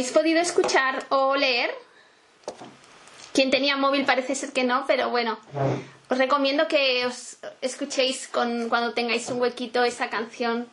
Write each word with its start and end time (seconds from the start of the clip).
¿Habéis 0.00 0.14
podido 0.14 0.40
escuchar 0.40 1.04
o 1.10 1.36
leer? 1.36 1.70
Quien 3.34 3.50
tenía 3.50 3.76
móvil 3.76 4.06
parece 4.06 4.34
ser 4.34 4.50
que 4.50 4.64
no, 4.64 4.86
pero 4.86 5.10
bueno, 5.10 5.38
os 6.08 6.16
recomiendo 6.16 6.68
que 6.68 7.04
os 7.04 7.36
escuchéis 7.60 8.26
con, 8.26 8.70
cuando 8.70 8.94
tengáis 8.94 9.28
un 9.28 9.42
huequito 9.42 9.84
esa 9.84 10.08
canción 10.08 10.66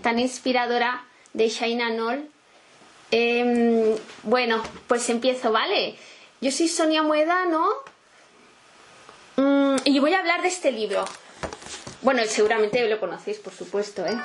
tan 0.00 0.18
inspiradora 0.18 1.04
de 1.34 1.50
Shaina 1.50 1.90
Noll. 1.90 2.26
Em, 3.10 3.96
bueno, 4.22 4.62
pues 4.88 5.10
empiezo, 5.10 5.52
¿vale? 5.52 5.98
Yo 6.40 6.50
soy 6.50 6.66
Sonia 6.66 7.02
Muedano 7.02 7.68
mm, 9.36 9.76
y 9.84 9.98
voy 9.98 10.14
a 10.14 10.20
hablar 10.20 10.40
de 10.40 10.48
este 10.48 10.72
libro. 10.72 11.04
Bueno, 12.00 12.22
seguramente 12.26 12.88
lo 12.88 12.98
conocéis, 12.98 13.40
por 13.40 13.52
supuesto, 13.52 14.06
¿eh? 14.06 14.16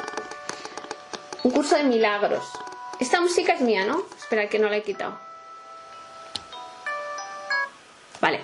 Un 1.44 1.51
curso 1.51 1.75
de 1.75 1.84
milagros. 1.84 2.46
Esta 3.00 3.19
música 3.21 3.53
es 3.53 3.62
mía, 3.62 3.86
¿no? 3.86 4.06
Espera 4.18 4.47
que 4.50 4.59
no 4.59 4.69
la 4.69 4.77
he 4.77 4.83
quitado. 4.83 5.19
Vale. 8.21 8.42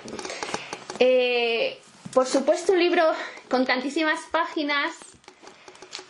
Eh, 0.98 1.80
por 2.12 2.26
supuesto, 2.26 2.72
un 2.72 2.78
libro 2.78 3.02
con 3.48 3.66
tantísimas 3.66 4.20
páginas, 4.30 4.94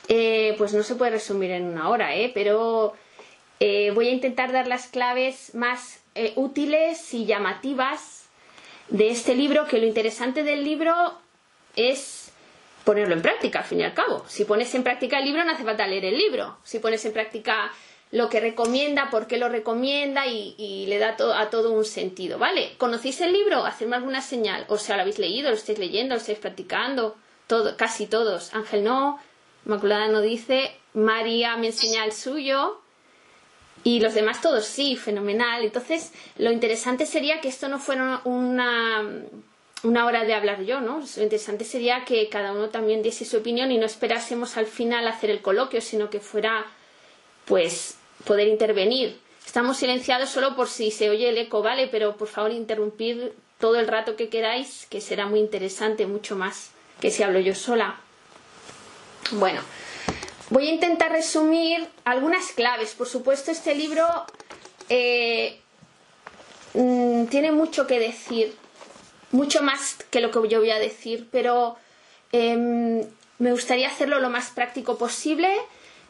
eh, 0.09 0.55
pues 0.59 0.75
no 0.75 0.83
se 0.83 0.97
puede 0.97 1.13
resumir 1.13 1.53
en 1.53 1.65
una 1.65 1.89
hora, 1.89 2.15
¿eh? 2.15 2.31
Pero 2.35 2.95
eh, 3.61 3.93
voy 3.93 4.09
a 4.09 4.13
intentar 4.13 4.53
dar 4.53 4.67
las 4.67 4.89
claves 4.89 5.55
más 5.55 6.01
útiles 6.35 7.15
y 7.15 7.25
llamativas 7.25 8.25
de 8.89 9.11
este 9.11 9.35
libro, 9.35 9.67
que 9.67 9.79
lo 9.79 9.87
interesante 9.87 10.43
del 10.43 10.63
libro 10.63 11.15
es 11.75 12.33
ponerlo 12.85 13.15
en 13.15 13.23
práctica, 13.23 13.61
al 13.61 13.65
fin 13.65 13.81
y 13.81 13.85
al 13.85 13.95
cabo. 13.95 14.25
Si 14.29 14.45
pones 14.45 14.75
en 14.75 14.83
práctica 14.83 15.19
el 15.19 15.25
libro, 15.25 15.43
no 15.45 15.53
hace 15.53 15.65
falta 15.65 15.87
leer 15.87 16.05
el 16.05 16.19
libro. 16.19 16.59
Si 16.65 16.81
pones 16.81 17.03
en 17.07 17.15
práctica 17.15 17.73
lo 18.13 18.29
que 18.29 18.41
recomienda, 18.41 19.09
por 19.11 19.27
qué 19.27 19.39
lo 19.39 19.49
recomienda 19.49 20.27
y, 20.27 20.85
le 20.87 20.99
da 20.99 21.17
a 21.35 21.51
todo 21.51 21.73
un 21.73 21.85
sentido, 21.87 22.39
¿vale? 22.39 22.75
¿Conocéis 22.77 23.23
el 23.23 23.33
libro? 23.33 23.65
Hacedme 23.65 23.97
alguna 23.97 24.21
señal. 24.21 24.67
O 24.69 24.77
sea, 24.77 24.97
lo 24.97 25.03
habéis 25.03 25.19
leído, 25.19 25.49
lo 25.49 25.57
estáis 25.57 25.79
leyendo, 25.79 26.15
lo 26.15 26.21
estáis 26.21 26.39
practicando. 26.39 27.17
Todo, 27.47 27.75
casi 27.77 28.07
todos. 28.07 28.55
Ángel 28.55 28.85
no, 28.85 29.19
Inmaculada 29.65 30.09
no 30.09 30.21
dice, 30.21 30.77
María 30.93 31.57
me 31.57 31.69
enseña 31.69 32.05
el 32.05 32.13
suyo. 32.13 32.81
Y 33.83 34.01
los 34.01 34.13
demás 34.13 34.43
todos 34.43 34.67
sí, 34.67 34.95
fenomenal. 34.95 35.65
Entonces, 35.65 36.13
lo 36.37 36.53
interesante 36.53 37.07
sería 37.07 37.41
que 37.41 37.49
esto 37.49 37.69
no 37.69 37.79
fuera 37.79 38.21
una, 38.25 39.09
una 39.85 40.05
hora 40.05 40.25
de 40.25 40.35
hablar 40.35 40.65
yo, 40.65 40.83
¿no? 40.83 41.01
Lo 41.17 41.23
interesante 41.23 41.65
sería 41.65 42.05
que 42.05 42.29
cada 42.29 42.53
uno 42.53 42.69
también 42.69 43.03
diese 43.03 43.25
su 43.25 43.39
opinión 43.39 43.73
y 43.73 43.79
no 43.79 43.87
esperásemos 43.87 44.59
al 44.59 44.67
final 44.67 45.09
hacer 45.09 45.31
el 45.31 45.41
coloquio, 45.41 45.81
sino 45.81 46.11
que 46.11 46.21
fuera, 46.21 46.67
pues, 47.47 47.97
poder 48.25 48.49
intervenir. 48.49 49.19
Estamos 49.45 49.77
silenciados 49.77 50.31
solo 50.31 50.55
por 50.57 50.69
si 50.69 50.91
se 50.91 51.11
oye 51.11 51.29
el 51.29 51.39
eco, 51.39 51.63
¿vale? 51.63 51.89
Pero 51.89 52.17
por 52.17 52.29
favor 52.29 52.53
interrumpir 52.53 53.35
todo 53.59 53.77
el 53.79 53.87
rato 53.87 54.17
que 54.17 54.29
queráis, 54.29 54.87
que 54.91 55.01
será 55.01 55.27
muy 55.27 55.41
interesante, 55.41 56.07
mucho 56.07 56.37
más 56.37 56.71
que 57.01 57.11
si 57.11 57.23
hablo 57.23 57.41
yo 57.41 57.55
sola. 57.55 58.01
Bueno, 59.33 59.61
voy 60.51 60.69
a 60.69 60.73
intentar 60.73 61.13
resumir 61.13 61.87
algunas 62.05 62.53
claves. 62.53 62.95
Por 62.95 63.09
supuesto, 63.09 63.51
este 63.51 63.75
libro 63.75 64.07
eh, 64.89 65.61
mm, 66.75 67.27
tiene 67.27 67.53
mucho 67.53 67.87
que 67.87 67.99
decir, 67.99 68.55
mucho 69.31 69.63
más 69.63 69.97
que 70.11 70.21
lo 70.21 70.31
que 70.31 70.49
yo 70.49 70.61
voy 70.61 70.71
a 70.71 70.79
decir, 70.79 71.29
pero 71.31 71.77
em, 72.33 73.03
me 73.39 73.53
gustaría 73.53 73.89
hacerlo 73.89 74.21
lo 74.21 74.31
más 74.31 74.51
práctico 74.51 74.99
posible 74.99 75.49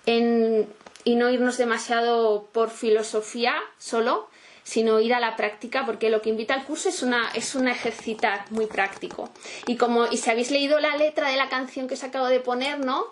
en 0.07 0.67
y 1.05 1.17
no 1.17 1.31
irnos 1.31 1.59
demasiado 1.59 2.49
por 2.53 2.71
filosofía 2.71 3.55
solo, 3.79 4.29
sino 4.65 5.01
ir 5.01 5.15
a 5.15 5.21
la 5.21 5.37
práctica, 5.37 5.85
porque 5.85 6.11
lo 6.11 6.23
que 6.23 6.31
invita 6.31 6.55
al 6.55 6.65
curso 6.65 6.89
es 6.89 7.03
una, 7.03 7.31
es 7.35 7.55
un 7.55 7.69
ejercitar 7.69 8.45
muy 8.51 8.67
práctico. 8.67 9.31
Y 9.67 9.77
como, 9.77 10.07
y 10.07 10.17
si 10.17 10.31
habéis 10.31 10.51
leído 10.51 10.79
la 10.79 10.97
letra 10.97 11.29
de 11.29 11.37
la 11.37 11.49
canción 11.49 11.89
que 11.89 11.95
os 11.95 12.05
acabo 12.05 12.27
de 12.27 12.41
poner, 12.41 12.79
¿no? 12.79 13.07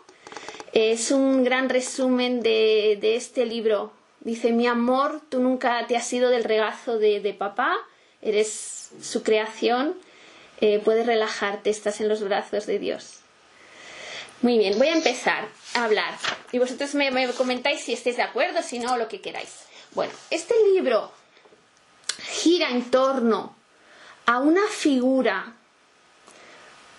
Es 0.72 1.10
un 1.10 1.42
gran 1.42 1.69
resumen 1.69 2.40
de, 2.40 2.98
de 3.00 3.16
este 3.16 3.46
libro. 3.46 3.92
Dice, 4.20 4.52
mi 4.52 4.66
amor, 4.66 5.20
tú 5.28 5.40
nunca 5.40 5.87
te 5.87 5.96
has 5.96 6.12
ido 6.12 6.31
del 6.31 6.44
regazo 6.44 6.98
de, 6.98 7.20
de 7.20 7.34
papá, 7.34 7.76
eres 8.22 8.90
su 9.00 9.22
creación, 9.22 9.96
eh, 10.60 10.81
puedes 10.84 11.06
relajarte, 11.06 11.70
estás 11.70 12.00
en 12.00 12.08
los 12.08 12.22
brazos 12.22 12.66
de 12.66 12.78
Dios. 12.78 13.20
Muy 14.42 14.58
bien, 14.58 14.78
voy 14.78 14.88
a 14.88 14.94
empezar 14.94 15.48
hablar 15.75 16.17
y 16.52 16.58
vosotros 16.58 16.94
me, 16.94 17.32
comentáis 17.32 17.82
si 17.82 17.93
estáis 17.93 18.17
de 18.17 18.22
acuerdo, 18.22 18.62
si 18.62 18.78
no, 18.78 18.96
lo 18.96 19.08
que 19.08 19.20
queráis. 19.20 19.64
Bueno, 19.93 20.12
este 20.31 20.55
libro 20.72 21.12
gira 22.43 22.70
en 22.70 22.90
torno 22.90 23.56
a 24.26 24.38
una 24.38 24.67
figura 24.69 25.55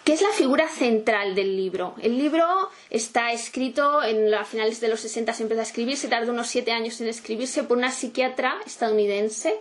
que 0.04 0.14
es 0.14 0.22
la 0.22 0.32
figura 0.32 0.68
central 0.68 1.36
del 1.36 1.56
libro. 1.56 1.96
El 2.02 2.18
libro 2.18 2.70
está 2.90 3.32
escrito 3.32 4.02
en 4.04 4.34
a 4.34 4.44
finales 4.46 4.82
de 4.82 4.88
los 4.88 5.00
60 5.02 5.32
se 5.34 5.44
empezó 5.44 5.62
a 5.62 5.64
escribir, 5.64 5.96
se 5.96 6.08
tardó 6.08 6.32
unos 6.32 6.48
siete 6.48 6.72
años 6.72 7.00
en 7.02 7.08
escribirse 7.08 7.64
por 7.64 7.78
una 7.78 7.92
psiquiatra 7.92 8.60
estadounidense 8.66 9.60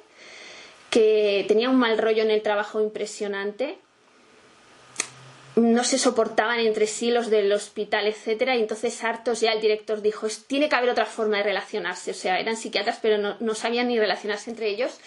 que 0.88 1.44
tenía 1.46 1.68
un 1.68 1.76
mal 1.76 1.98
rollo 1.98 2.22
en 2.22 2.30
el 2.30 2.42
trabajo 2.42 2.80
impresionante 2.80 3.78
no 5.56 5.84
se 5.84 5.98
soportaban 5.98 6.60
entre 6.60 6.86
sí 6.86 7.10
los 7.10 7.28
del 7.28 7.52
hospital, 7.52 8.06
etcétera, 8.06 8.56
y 8.56 8.60
entonces 8.60 9.02
hartos 9.02 9.40
ya 9.40 9.52
el 9.52 9.60
director 9.60 10.00
dijo, 10.00 10.28
tiene 10.46 10.68
que 10.68 10.76
haber 10.76 10.90
otra 10.90 11.06
forma 11.06 11.38
de 11.38 11.44
relacionarse, 11.44 12.12
o 12.12 12.14
sea, 12.14 12.38
eran 12.38 12.56
psiquiatras 12.56 12.98
pero 13.02 13.36
no, 13.38 13.54
sabían 13.54 13.88
ni 13.88 13.98
relacionarse 13.98 14.50
entre 14.50 14.68
ellos, 14.68 14.98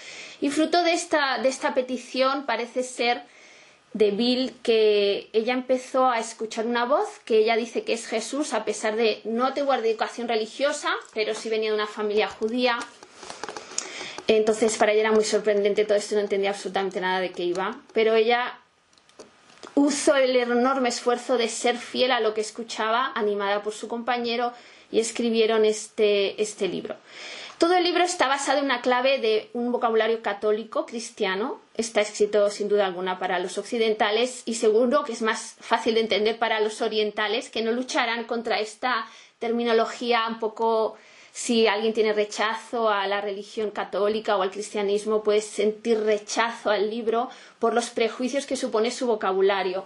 y 0.41 0.49
fruto 0.49 0.83
de 0.83 0.93
esta, 0.93 1.37
de 1.39 1.49
esta 1.49 1.73
petición 1.73 2.45
parece 2.45 2.83
ser 2.83 3.21
de 3.93 4.11
Bill 4.11 4.53
que 4.63 5.29
ella 5.33 5.53
empezó 5.53 6.07
a 6.07 6.19
escuchar 6.19 6.65
una 6.65 6.85
voz 6.85 7.07
que 7.25 7.37
ella 7.37 7.55
dice 7.55 7.83
que 7.83 7.93
es 7.93 8.07
Jesús, 8.07 8.53
a 8.53 8.65
pesar 8.65 8.95
de 8.95 9.21
no 9.23 9.53
tener 9.53 9.85
educación 9.85 10.27
religiosa, 10.27 10.89
pero 11.13 11.35
sí 11.35 11.49
venía 11.49 11.69
de 11.69 11.75
una 11.75 11.87
familia 11.87 12.27
judía, 12.27 12.79
entonces 14.27 14.77
para 14.77 14.91
ella 14.93 15.01
era 15.01 15.11
muy 15.11 15.23
sorprendente 15.23 15.85
todo 15.85 15.97
esto, 15.97 16.15
no 16.15 16.21
entendía 16.21 16.49
absolutamente 16.49 16.99
nada 16.99 17.19
de 17.19 17.31
qué 17.31 17.43
iba, 17.43 17.77
pero 17.93 18.15
ella 18.15 18.59
Uso 19.75 20.15
el 20.15 20.35
enorme 20.35 20.89
esfuerzo 20.89 21.37
de 21.37 21.49
ser 21.49 21.77
fiel 21.77 22.11
a 22.11 22.19
lo 22.19 22.33
que 22.33 22.41
escuchaba, 22.41 23.11
animada 23.15 23.63
por 23.63 23.73
su 23.73 23.87
compañero, 23.87 24.53
y 24.91 24.99
escribieron 24.99 25.65
este, 25.65 26.39
este 26.41 26.67
libro. 26.67 26.95
Todo 27.57 27.75
el 27.75 27.83
libro 27.83 28.03
está 28.03 28.27
basado 28.27 28.59
en 28.59 28.65
una 28.65 28.81
clave 28.81 29.19
de 29.19 29.49
un 29.53 29.71
vocabulario 29.71 30.21
católico 30.21 30.85
cristiano. 30.85 31.61
Está 31.75 32.01
escrito 32.01 32.49
sin 32.49 32.67
duda 32.67 32.85
alguna 32.85 33.19
para 33.19 33.39
los 33.39 33.57
occidentales 33.57 34.43
y 34.45 34.55
seguro 34.55 35.03
que 35.03 35.13
es 35.13 35.21
más 35.21 35.55
fácil 35.59 35.95
de 35.95 36.01
entender 36.01 36.37
para 36.37 36.59
los 36.59 36.81
orientales 36.81 37.49
que 37.49 37.61
no 37.61 37.71
lucharán 37.71 38.25
contra 38.25 38.59
esta 38.59 39.07
terminología 39.39 40.27
un 40.27 40.39
poco 40.39 40.97
si 41.35 41.65
alguien 41.65 41.93
tiene 41.93 42.13
rechazo 42.13 42.89
a 42.89 43.07
la 43.07 43.19
religión 43.19 43.71
católica 43.71 44.37
o 44.37 44.43
al 44.43 44.51
cristianismo, 44.51 45.23
puede 45.23 45.41
sentir 45.41 45.99
rechazo 45.99 46.69
al 46.69 46.91
libro 46.91 47.27
por 47.57 47.73
los 47.73 47.89
prejuicios 47.89 48.45
que 48.45 48.55
supone 48.55 48.91
su 48.91 49.07
vocabulario. 49.07 49.85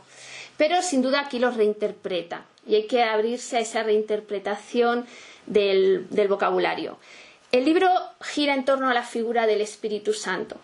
Pero 0.57 0.81
sin 0.81 1.01
duda 1.01 1.21
aquí 1.21 1.39
los 1.39 1.55
reinterpreta 1.55 2.44
y 2.67 2.75
hay 2.75 2.85
que 2.85 3.01
abrirse 3.01 3.55
a 3.55 3.61
esa 3.61 3.81
reinterpretación 3.83 5.07
del, 5.45 6.07
del 6.09 6.27
vocabulario. 6.27 6.97
El 7.53 7.63
libro 7.63 7.89
gira 8.19 8.53
en 8.53 8.65
torno 8.65 8.89
a 8.89 8.94
la 8.94 9.03
figura 9.03 9.47
del 9.47 9.61
Espíritu 9.61 10.11
Santo. 10.11 10.57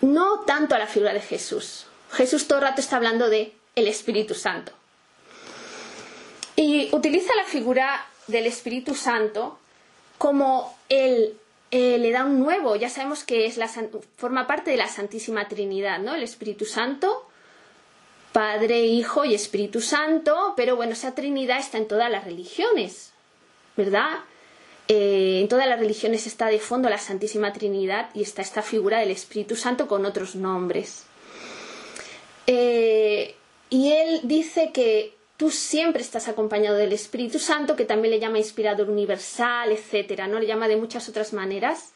No 0.00 0.40
tanto 0.46 0.74
a 0.74 0.78
la 0.78 0.86
figura 0.86 1.12
de 1.12 1.20
Jesús. 1.20 1.88
Jesús 2.10 2.48
todo 2.48 2.60
el 2.60 2.64
rato 2.64 2.80
está 2.80 2.96
hablando 2.96 3.28
de 3.28 3.52
el 3.74 3.86
Espíritu 3.86 4.34
Santo. 4.34 4.77
Y 6.58 6.88
utiliza 6.90 7.32
la 7.36 7.44
figura 7.44 8.04
del 8.26 8.46
Espíritu 8.46 8.96
Santo 8.96 9.60
como 10.18 10.76
él 10.88 11.36
eh, 11.70 11.98
le 11.98 12.10
da 12.10 12.24
un 12.24 12.40
nuevo, 12.40 12.74
ya 12.74 12.88
sabemos 12.88 13.22
que 13.22 13.46
es 13.46 13.58
la, 13.58 13.68
forma 14.16 14.48
parte 14.48 14.72
de 14.72 14.76
la 14.76 14.88
Santísima 14.88 15.46
Trinidad, 15.46 16.00
¿no? 16.00 16.16
El 16.16 16.24
Espíritu 16.24 16.64
Santo, 16.64 17.28
Padre, 18.32 18.86
Hijo 18.86 19.24
y 19.24 19.34
Espíritu 19.34 19.80
Santo, 19.80 20.54
pero 20.56 20.74
bueno, 20.74 20.94
esa 20.94 21.14
Trinidad 21.14 21.60
está 21.60 21.78
en 21.78 21.86
todas 21.86 22.10
las 22.10 22.24
religiones, 22.24 23.12
¿verdad? 23.76 24.18
Eh, 24.88 25.38
en 25.40 25.46
todas 25.46 25.68
las 25.68 25.78
religiones 25.78 26.26
está 26.26 26.46
de 26.46 26.58
fondo 26.58 26.90
la 26.90 26.98
Santísima 26.98 27.52
Trinidad 27.52 28.10
y 28.14 28.22
está 28.22 28.42
esta 28.42 28.62
figura 28.62 28.98
del 28.98 29.12
Espíritu 29.12 29.54
Santo 29.54 29.86
con 29.86 30.04
otros 30.04 30.34
nombres. 30.34 31.04
Eh, 32.48 33.36
y 33.70 33.92
él 33.92 34.22
dice 34.24 34.72
que 34.72 35.17
tú 35.38 35.50
siempre 35.52 36.02
estás 36.02 36.26
acompañado 36.28 36.76
del 36.76 36.92
Espíritu 36.92 37.38
Santo, 37.38 37.76
que 37.76 37.84
también 37.84 38.10
le 38.12 38.20
llama 38.20 38.38
inspirador 38.38 38.90
universal, 38.90 39.70
etcétera, 39.70 40.26
¿no? 40.26 40.40
Le 40.40 40.46
llama 40.46 40.66
de 40.66 40.76
muchas 40.76 41.08
otras 41.08 41.32
maneras. 41.32 41.92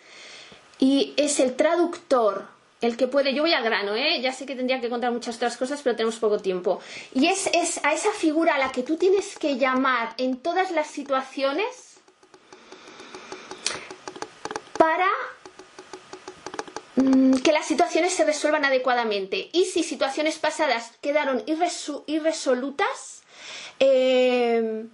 Y 0.78 1.12
es 1.16 1.40
el 1.40 1.56
traductor, 1.56 2.46
el 2.80 2.96
que 2.96 3.08
puede, 3.08 3.34
yo 3.34 3.42
voy 3.42 3.52
al 3.52 3.64
grano, 3.64 3.96
¿eh? 3.96 4.20
ya 4.20 4.32
sé 4.32 4.46
que 4.46 4.54
tendría 4.54 4.80
que 4.80 4.88
contar 4.88 5.10
muchas 5.10 5.36
otras 5.36 5.56
cosas, 5.56 5.82
pero 5.82 5.96
tenemos 5.96 6.16
poco 6.16 6.38
tiempo. 6.38 6.80
Y 7.14 7.26
es, 7.26 7.48
es 7.52 7.84
a 7.84 7.92
esa 7.92 8.12
figura 8.12 8.54
a 8.54 8.58
la 8.58 8.70
que 8.70 8.84
tú 8.84 8.96
tienes 8.96 9.36
que 9.36 9.58
llamar 9.58 10.14
en 10.18 10.36
todas 10.36 10.70
las 10.70 10.86
situaciones 10.86 11.98
para 14.78 15.08
mm, 16.94 17.38
que 17.38 17.50
las 17.50 17.66
situaciones 17.66 18.12
se 18.12 18.24
resuelvan 18.24 18.64
adecuadamente. 18.64 19.50
Y 19.52 19.64
si 19.64 19.82
situaciones 19.82 20.38
pasadas 20.38 20.92
quedaron 21.00 21.42
irresolutas, 22.06 23.21
eh, 23.84 24.84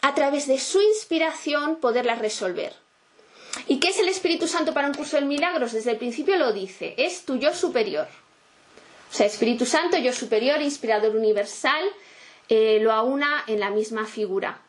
a 0.00 0.14
través 0.14 0.46
de 0.46 0.58
su 0.58 0.80
inspiración 0.80 1.76
poderlas 1.76 2.20
resolver. 2.20 2.72
¿Y 3.68 3.80
qué 3.80 3.88
es 3.88 3.98
el 3.98 4.08
Espíritu 4.08 4.48
Santo 4.48 4.72
para 4.72 4.88
un 4.88 4.94
curso 4.94 5.16
de 5.16 5.26
milagros? 5.26 5.72
Desde 5.72 5.90
el 5.90 5.98
principio 5.98 6.36
lo 6.36 6.52
dice, 6.52 6.94
es 6.96 7.26
tu 7.26 7.36
yo 7.36 7.52
superior. 7.52 8.08
O 9.10 9.14
sea, 9.14 9.26
Espíritu 9.26 9.66
Santo, 9.66 9.98
yo 9.98 10.14
superior, 10.14 10.62
inspirador 10.62 11.14
universal, 11.16 11.84
eh, 12.48 12.78
lo 12.80 12.92
aúna 12.92 13.44
en 13.46 13.60
la 13.60 13.68
misma 13.68 14.06
figura. 14.06 14.62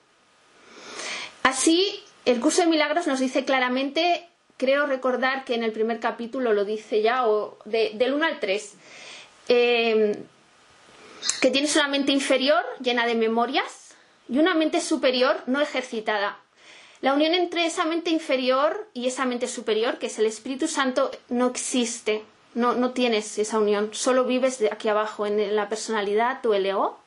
Así, 1.44 2.04
el 2.25 2.42
curso 2.42 2.63
de 2.63 2.68
milagros 2.68 3.08
nos 3.08 3.20
dice 3.22 3.46
claramente, 3.46 4.28
creo 4.58 4.86
recordar 4.86 5.46
que 5.46 5.56
en 5.56 5.63
el 5.63 5.72
primer 5.72 6.01
capítulo 6.01 6.51
lo 6.54 6.66
dice 6.66 7.01
ya, 7.01 7.25
o 7.28 7.58
del 7.66 8.13
1 8.13 8.25
al 8.25 8.40
3, 8.40 8.74
eh, 9.48 10.24
que 11.42 11.51
tienes 11.51 11.75
una 11.75 11.88
mente 11.88 12.12
inferior 12.12 12.63
llena 12.80 13.06
de 13.06 13.16
memorias 13.16 13.96
y 14.28 14.40
una 14.40 14.54
mente 14.54 14.82
superior 14.82 15.44
no 15.46 15.62
ejercitada. 15.62 16.40
La 17.01 17.13
unión 17.13 17.34
entre 17.34 17.66
esa 17.66 17.84
mente 17.84 18.12
inferior 18.12 18.88
y 18.94 19.08
esa 19.08 19.25
mente 19.25 19.48
superior, 19.48 19.98
que 19.98 20.06
es 20.06 20.20
el 20.20 20.28
Espíritu 20.28 20.68
Santo, 20.68 21.12
no 21.30 21.48
existe. 21.48 22.24
No, 22.54 22.74
no 22.74 22.92
tienes 22.92 23.40
esa 23.40 23.60
unión. 23.60 23.90
Solo 23.94 24.25
vives 24.25 24.60
de 24.60 24.70
aquí 24.72 24.90
abajo 24.90 25.25
en 25.25 25.56
la 25.56 25.70
personalidad 25.70 26.46
o 26.46 26.54
el 26.54 26.66
ego. 26.66 27.00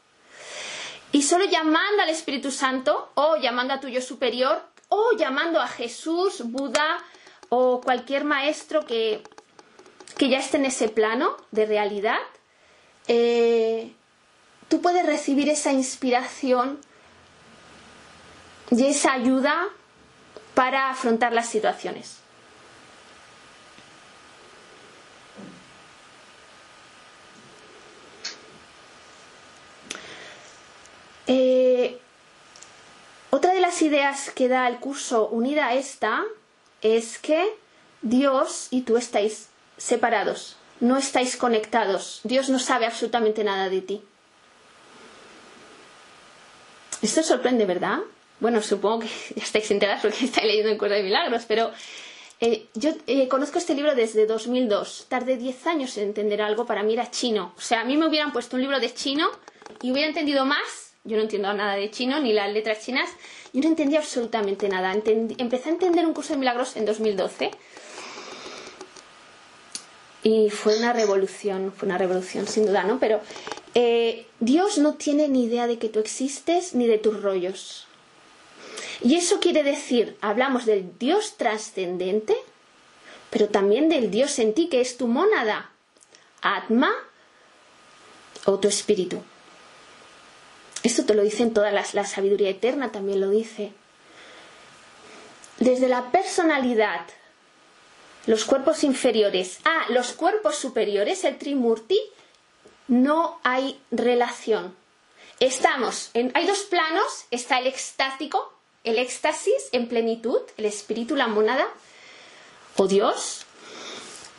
Y 1.13 1.23
solo 1.23 1.45
llamando 1.45 2.03
al 2.03 2.09
Espíritu 2.09 2.51
Santo 2.51 3.11
o 3.15 3.37
llamando 3.37 3.75
a 3.75 3.81
tu 3.81 3.89
yo 3.89 4.01
superior 4.01 4.63
o 4.89 5.17
llamando 5.17 5.61
a 5.61 5.69
Jesús, 5.69 6.43
Buda 6.45 6.99
o 7.51 7.81
cualquier 7.81 8.25
maestro 8.25 8.85
que, 8.85 9.23
que 10.19 10.29
ya 10.29 10.39
esté 10.39 10.57
en 10.57 10.65
ese 10.65 10.89
plano 10.89 11.37
de 11.53 11.67
realidad, 11.67 12.19
eh, 13.07 13.93
tú 14.75 14.83
puedes 14.83 15.07
recibir 15.07 15.49
esa 15.49 15.71
inspiración 15.71 16.81
y 18.73 18.87
esa 18.87 19.13
ayuda 19.13 19.69
para 20.55 20.91
afrontar 20.91 21.33
las 21.33 21.49
situaciones. 21.49 22.17
Eh, 31.29 32.01
otra 33.31 33.55
de 33.55 33.61
las 33.61 33.81
ideas 33.81 34.33
que 34.33 34.49
da 34.49 34.67
el 34.67 34.81
curso 34.81 35.29
unida 35.29 35.69
a 35.69 35.75
esta 35.75 36.25
es 36.83 37.21
que 37.21 37.49
Dios 38.03 38.67
y 38.73 38.81
tú 38.81 38.97
estáis 38.97 39.51
separados, 39.77 40.57
no 40.81 40.97
estáis 40.97 41.37
conectados. 41.37 42.23
Dios 42.25 42.49
no 42.49 42.59
sabe 42.59 42.87
absolutamente 42.87 43.45
nada 43.45 43.69
de 43.69 43.81
ti. 43.81 44.03
Esto 47.05 47.23
sorprende, 47.23 47.67
¿verdad? 47.67 47.99
Bueno, 48.41 48.63
supongo 48.63 49.01
que 49.01 49.09
ya 49.37 49.43
estáis 49.43 49.71
enterados 49.71 50.01
porque 50.01 50.25
estáis 50.25 50.47
leyendo 50.47 50.71
el 50.71 50.79
Curso 50.79 50.95
de 50.95 51.03
Milagros, 51.03 51.45
pero 51.47 51.71
eh, 52.41 52.69
yo 52.73 52.93
eh, 53.07 53.29
conozco 53.29 53.59
este 53.59 53.75
libro 53.75 53.95
desde 53.95 54.25
2002. 54.25 55.05
Tardé 55.11 55.37
10 55.37 55.67
años 55.67 55.99
en 55.99 56.05
entender 56.05 56.41
algo, 56.41 56.65
para 56.65 56.83
mí 56.83 56.95
era 56.95 57.11
chino. 57.11 57.53
O 57.59 57.61
sea, 57.61 57.83
a 57.83 57.85
mí 57.85 57.99
me 57.99 58.09
hubieran 58.09 58.33
puesto 58.33 58.57
un 58.57 58.63
libro 58.63 58.81
de 58.81 58.95
chino 58.95 59.29
y 59.83 59.93
hubiera 59.93 60.09
entendido 60.09 60.47
más. 60.47 60.95
Yo 61.05 61.19
no 61.19 61.25
entiendo 61.25 61.53
nada 61.53 61.75
de 61.75 61.91
chino, 61.91 62.19
ni 62.21 62.33
las 62.33 62.51
letras 62.51 62.83
chinas. 62.83 63.11
Yo 63.53 63.61
no 63.61 63.69
entendía 63.69 63.99
absolutamente 63.99 64.71
nada. 64.71 64.95
empecé 64.95 65.69
a 65.69 65.73
entender 65.73 66.07
un 66.07 66.15
curso 66.15 66.33
de 66.33 66.39
milagros 66.39 66.75
en 66.77 66.87
2012. 66.87 67.51
Y 70.23 70.49
fue 70.49 70.79
una 70.79 70.95
revolución, 70.95 71.71
fue 71.77 71.87
una 71.87 71.99
revolución 71.99 72.47
sin 72.47 72.65
duda, 72.65 72.85
¿no? 72.85 72.99
Pero 72.99 73.21
eh, 73.75 74.27
Dios 74.41 74.79
no 74.79 74.95
tiene 74.95 75.29
ni 75.29 75.45
idea 75.45 75.67
de 75.67 75.79
que 75.79 75.89
tú 75.89 75.99
existes 75.99 76.75
ni 76.75 76.87
de 76.87 76.99
tus 76.99 77.23
rollos. 77.23 77.87
Y 79.03 79.17
eso 79.17 79.41
quiere 79.41 79.63
decir, 79.63 80.17
hablamos 80.21 80.65
del 80.65 80.97
Dios 80.99 81.35
trascendente, 81.37 82.37
pero 83.31 83.49
también 83.49 83.89
del 83.89 84.11
Dios 84.11 84.39
en 84.39 84.55
ti, 84.55 84.69
que 84.69 84.81
es 84.81 84.97
tu 84.97 85.09
mónada, 85.09 85.71
Atma 86.41 86.93
o 88.45 88.59
tu 88.59 88.69
espíritu. 88.69 89.23
Esto 90.83 91.05
te 91.07 91.15
lo 91.15 91.23
dice 91.23 91.43
en 91.43 91.55
toda 91.55 91.73
la, 91.73 91.85
la 91.95 92.05
sabiduría 92.05 92.51
eterna, 92.51 92.93
también 92.93 93.21
lo 93.21 93.31
dice. 93.31 93.73
Desde 95.59 95.89
la 95.89 96.13
personalidad, 96.13 97.01
los 98.27 98.45
cuerpos 98.45 98.85
inferiores 98.85 99.61
a 99.65 99.91
los 99.91 100.13
cuerpos 100.13 100.57
superiores, 100.57 101.25
el 101.25 101.39
Trimurti, 101.39 101.99
no 102.89 103.39
hay 103.43 103.81
relación. 103.91 104.75
Estamos 105.41 106.11
en, 106.15 106.31
hay 106.35 106.47
dos 106.47 106.61
planos, 106.63 107.25
está 107.31 107.59
el 107.59 107.67
extático, 107.67 108.53
el 108.85 108.99
éxtasis 108.99 109.69
en 109.73 109.89
plenitud, 109.89 110.41
el 110.57 110.67
espíritu, 110.67 111.17
la 111.17 111.27
monada, 111.27 111.67
o 112.77 112.87
Dios, 112.87 113.47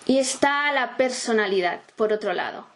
y 0.05 0.19
está 0.19 0.71
la 0.71 0.97
personalidad, 0.97 1.81
por 1.95 2.13
otro 2.13 2.33
lado. 2.33 2.67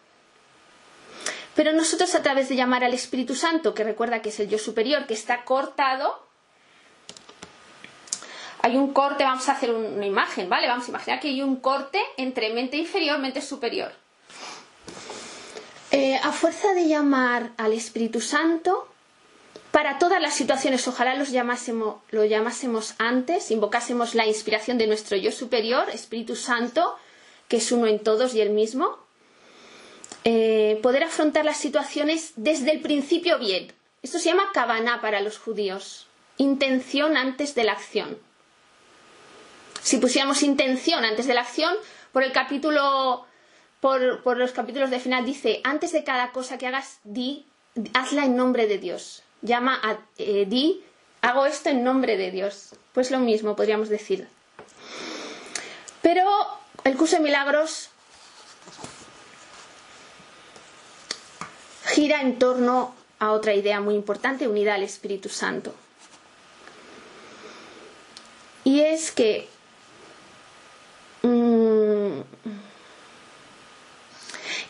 Pero 1.54 1.72
nosotros 1.72 2.14
a 2.14 2.22
través 2.22 2.48
de 2.48 2.56
llamar 2.56 2.84
al 2.84 2.94
Espíritu 2.94 3.34
Santo, 3.34 3.74
que 3.74 3.84
recuerda 3.84 4.22
que 4.22 4.30
es 4.30 4.40
el 4.40 4.48
yo 4.48 4.58
superior, 4.58 5.06
que 5.06 5.14
está 5.14 5.44
cortado, 5.44 6.24
hay 8.62 8.76
un 8.76 8.92
corte, 8.92 9.24
vamos 9.24 9.48
a 9.48 9.52
hacer 9.52 9.70
una 9.72 10.06
imagen, 10.06 10.48
¿vale? 10.48 10.68
Vamos 10.68 10.86
a 10.86 10.90
imaginar 10.90 11.20
que 11.20 11.28
hay 11.28 11.42
un 11.42 11.56
corte 11.56 12.00
entre 12.16 12.52
mente 12.52 12.76
inferior 12.76 13.18
mente 13.18 13.40
superior. 13.40 13.92
Eh, 15.92 16.18
a 16.22 16.32
fuerza 16.32 16.72
de 16.74 16.86
llamar 16.86 17.50
al 17.56 17.72
Espíritu 17.72 18.20
Santo, 18.20 18.86
para 19.72 19.98
todas 19.98 20.20
las 20.20 20.34
situaciones, 20.34 20.86
ojalá 20.88 21.14
los 21.14 21.30
llamásemos, 21.30 21.96
lo 22.10 22.24
llamásemos 22.24 22.94
antes, 22.98 23.50
invocásemos 23.50 24.14
la 24.14 24.26
inspiración 24.26 24.78
de 24.78 24.86
nuestro 24.86 25.16
yo 25.16 25.30
superior, 25.32 25.88
Espíritu 25.90 26.34
Santo, 26.36 26.96
que 27.48 27.58
es 27.58 27.70
uno 27.72 27.86
en 27.86 28.00
todos 28.00 28.34
y 28.34 28.40
el 28.40 28.50
mismo. 28.50 28.98
Eh, 30.24 30.78
poder 30.82 31.04
afrontar 31.04 31.44
las 31.44 31.56
situaciones 31.56 32.32
desde 32.36 32.72
el 32.72 32.80
principio 32.80 33.38
bien. 33.38 33.72
Esto 34.02 34.18
se 34.18 34.26
llama 34.26 34.50
kavaná 34.52 35.00
para 35.00 35.20
los 35.20 35.38
judíos. 35.38 36.06
Intención 36.36 37.16
antes 37.16 37.54
de 37.54 37.64
la 37.64 37.72
acción. 37.72 38.18
Si 39.82 39.96
pusiéramos 39.98 40.42
intención 40.42 41.04
antes 41.04 41.26
de 41.26 41.34
la 41.34 41.40
acción, 41.42 41.74
por 42.12 42.22
el 42.22 42.32
capítulo, 42.32 43.26
por, 43.80 44.36
los 44.36 44.52
capítulos 44.52 44.90
de 44.90 45.00
final 45.00 45.24
dice, 45.24 45.60
antes 45.64 45.92
de 45.92 46.04
cada 46.04 46.32
cosa 46.32 46.58
que 46.58 46.66
hagas, 46.66 47.00
di, 47.04 47.46
hazla 47.94 48.24
en 48.24 48.36
nombre 48.36 48.66
de 48.66 48.78
Dios 48.78 49.22
llama 49.42 49.80
a 49.82 49.98
eh, 50.18 50.44
di, 50.46 50.84
hago 51.22 51.46
esto 51.46 51.70
en 51.70 51.84
nombre 51.84 52.16
de 52.16 52.30
Dios. 52.30 52.74
Pues 52.92 53.10
lo 53.10 53.18
mismo 53.18 53.56
podríamos 53.56 53.88
decir. 53.88 54.28
Pero 56.02 56.24
el 56.84 56.96
curso 56.96 57.16
de 57.16 57.22
milagros 57.22 57.90
gira 61.86 62.20
en 62.20 62.38
torno 62.38 62.94
a 63.18 63.32
otra 63.32 63.54
idea 63.54 63.80
muy 63.80 63.94
importante 63.94 64.48
unida 64.48 64.74
al 64.74 64.82
Espíritu 64.82 65.28
Santo. 65.28 65.74
Y 68.64 68.80
es 68.80 69.10
que 69.12 69.48
mm, 71.22 72.20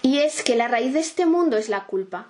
y 0.02 0.18
es 0.18 0.42
que 0.42 0.56
la 0.56 0.68
raíz 0.68 0.94
de 0.94 1.00
este 1.00 1.26
mundo 1.26 1.56
es 1.56 1.68
la 1.68 1.84
culpa. 1.84 2.26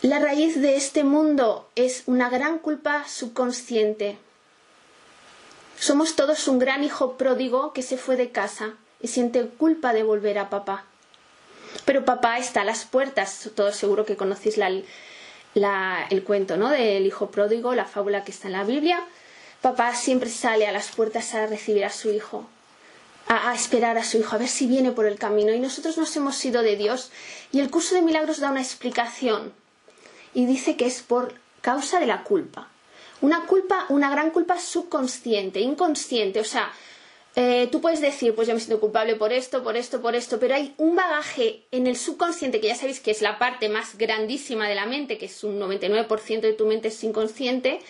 La 0.00 0.18
raíz 0.18 0.60
de 0.60 0.76
este 0.76 1.04
mundo 1.04 1.70
es 1.76 2.02
una 2.06 2.28
gran 2.28 2.58
culpa 2.58 3.04
subconsciente. 3.06 4.18
Somos 5.78 6.16
todos 6.16 6.48
un 6.48 6.58
gran 6.58 6.82
hijo 6.82 7.16
pródigo 7.16 7.72
que 7.72 7.82
se 7.82 7.96
fue 7.96 8.16
de 8.16 8.30
casa 8.30 8.74
y 9.00 9.08
siente 9.08 9.46
culpa 9.46 9.92
de 9.92 10.02
volver 10.02 10.38
a 10.38 10.50
papá. 10.50 10.84
Pero 11.84 12.04
papá 12.04 12.38
está 12.38 12.62
a 12.62 12.64
las 12.64 12.84
puertas, 12.84 13.50
todos 13.54 13.76
seguro 13.76 14.04
que 14.04 14.16
conocéis 14.16 14.58
el 14.58 16.24
cuento 16.24 16.56
¿no? 16.56 16.68
del 16.68 17.06
hijo 17.06 17.30
pródigo, 17.30 17.74
la 17.74 17.84
fábula 17.84 18.24
que 18.24 18.32
está 18.32 18.48
en 18.48 18.54
la 18.54 18.64
Biblia. 18.64 19.00
Papá 19.60 19.94
siempre 19.94 20.30
sale 20.30 20.66
a 20.66 20.72
las 20.72 20.90
puertas 20.90 21.34
a 21.34 21.46
recibir 21.46 21.84
a 21.84 21.90
su 21.90 22.10
hijo, 22.10 22.46
a, 23.28 23.54
esperar 23.54 23.98
a 23.98 24.04
su 24.04 24.18
hijo, 24.18 24.34
a 24.34 24.38
ver 24.38 24.48
si 24.48 24.66
viene 24.66 24.92
por 24.92 25.06
el 25.06 25.18
camino. 25.18 25.52
Y 25.52 25.60
nosotros 25.60 25.96
nos 25.98 26.14
hemos 26.16 26.44
ido 26.44 26.62
de 26.62 26.76
Dios. 26.76 27.10
Y 27.50 27.60
el 27.60 27.70
curso 27.70 27.94
de 27.94 28.02
milagros 28.02 28.40
da 28.40 28.50
una 28.50 28.60
explicación 28.60 29.52
y 30.34 30.46
dice 30.46 30.76
que 30.76 30.86
es 30.86 31.02
por 31.02 31.34
causa 31.60 32.00
de 32.00 32.06
la 32.06 32.24
culpa. 32.24 32.68
Una 33.20 33.46
culpa, 33.46 33.86
una 33.88 34.10
gran 34.10 34.30
culpa 34.30 34.58
subconsciente, 34.58 35.60
inconsciente, 35.60 36.40
o 36.40 36.44
sea, 36.44 36.72
eh, 37.34 37.68
tú 37.70 37.80
puedes 37.80 38.00
decir, 38.00 38.34
pues 38.34 38.46
yo 38.46 38.54
me 38.54 38.60
siento 38.60 38.80
culpable 38.80 39.16
por 39.16 39.32
esto, 39.32 39.62
por 39.62 39.76
esto, 39.76 40.02
por 40.02 40.14
esto, 40.14 40.38
pero 40.38 40.54
hay 40.54 40.74
un 40.76 40.96
bagaje 40.96 41.62
en 41.70 41.86
el 41.86 41.96
subconsciente, 41.96 42.60
que 42.60 42.66
ya 42.66 42.74
sabéis 42.74 43.00
que 43.00 43.10
es 43.10 43.22
la 43.22 43.38
parte 43.38 43.68
más 43.68 43.96
grandísima 43.96 44.68
de 44.68 44.74
la 44.74 44.84
mente, 44.84 45.16
que 45.16 45.26
es 45.26 45.44
un 45.44 45.58
99% 45.58 46.40
de 46.40 46.52
tu 46.52 46.66
mente 46.66 46.88
es 46.88 47.04
inconsciente, 47.04 47.80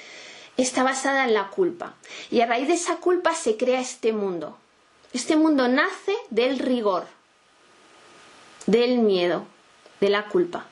está 0.56 0.84
basada 0.84 1.24
en 1.24 1.34
la 1.34 1.48
culpa. 1.48 1.96
Y 2.30 2.40
a 2.40 2.46
raíz 2.46 2.68
de 2.68 2.74
esa 2.74 2.96
culpa 2.96 3.34
se 3.34 3.56
crea 3.56 3.80
este 3.80 4.12
mundo. 4.12 4.58
Este 5.12 5.36
mundo 5.36 5.68
nace 5.68 6.14
del 6.30 6.58
rigor, 6.58 7.06
del 8.66 8.98
miedo, 8.98 9.46
de 10.00 10.08
la 10.08 10.28
culpa. 10.28 10.66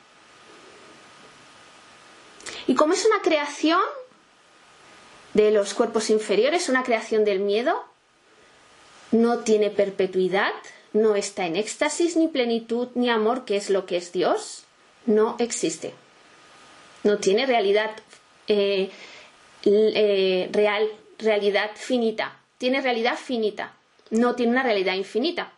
Y 2.66 2.74
como 2.74 2.94
es 2.94 3.04
una 3.04 3.20
creación 3.20 3.80
de 5.34 5.50
los 5.50 5.74
cuerpos 5.74 6.08
inferiores, 6.10 6.68
una 6.68 6.84
creación 6.84 7.24
del 7.24 7.40
miedo, 7.40 7.84
no 9.12 9.40
tiene 9.40 9.70
perpetuidad, 9.70 10.52
no 10.92 11.16
está 11.16 11.46
en 11.46 11.56
éxtasis, 11.56 12.16
ni 12.16 12.28
plenitud, 12.28 12.88
ni 12.94 13.10
amor, 13.10 13.44
que 13.44 13.56
es 13.56 13.70
lo 13.70 13.86
que 13.86 13.96
es 13.96 14.12
Dios, 14.12 14.64
no 15.06 15.36
existe. 15.38 15.94
No 17.02 17.18
tiene 17.18 17.46
realidad 17.46 17.90
eh, 18.46 18.90
eh, 19.64 20.48
real, 20.52 20.88
realidad 21.18 21.70
finita. 21.74 22.36
Tiene 22.58 22.80
realidad 22.82 23.16
finita, 23.16 23.74
no 24.10 24.34
tiene 24.34 24.52
una 24.52 24.62
realidad 24.62 24.94
infinita. 24.94 25.52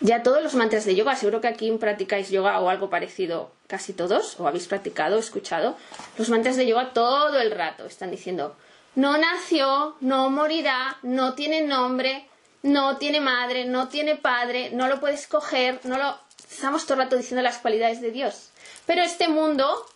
Ya 0.00 0.24
todos 0.24 0.42
los 0.42 0.54
mantras 0.54 0.84
de 0.84 0.96
yoga, 0.96 1.14
seguro 1.14 1.40
que 1.40 1.46
aquí 1.46 1.70
practicáis 1.72 2.28
yoga 2.28 2.58
o 2.58 2.68
algo 2.68 2.90
parecido, 2.90 3.52
casi 3.68 3.92
todos, 3.92 4.40
o 4.40 4.48
habéis 4.48 4.66
practicado, 4.66 5.16
escuchado, 5.16 5.76
los 6.18 6.28
mantras 6.28 6.56
de 6.56 6.66
yoga 6.66 6.92
todo 6.92 7.38
el 7.38 7.52
rato 7.52 7.86
están 7.86 8.10
diciendo, 8.10 8.56
no 8.96 9.16
nació, 9.16 9.96
no 10.00 10.28
morirá, 10.28 10.98
no 11.02 11.34
tiene 11.34 11.62
nombre, 11.62 12.28
no 12.62 12.96
tiene 12.96 13.20
madre, 13.20 13.64
no 13.64 13.88
tiene 13.88 14.16
padre, 14.16 14.70
no 14.72 14.88
lo 14.88 14.98
puedes 14.98 15.28
coger, 15.28 15.80
no 15.84 15.96
lo... 15.98 16.18
Estamos 16.50 16.84
todo 16.84 16.94
el 16.94 17.04
rato 17.04 17.16
diciendo 17.16 17.42
las 17.42 17.58
cualidades 17.58 18.00
de 18.00 18.10
Dios. 18.10 18.50
Pero 18.86 19.02
este 19.02 19.28
mundo 19.28 19.86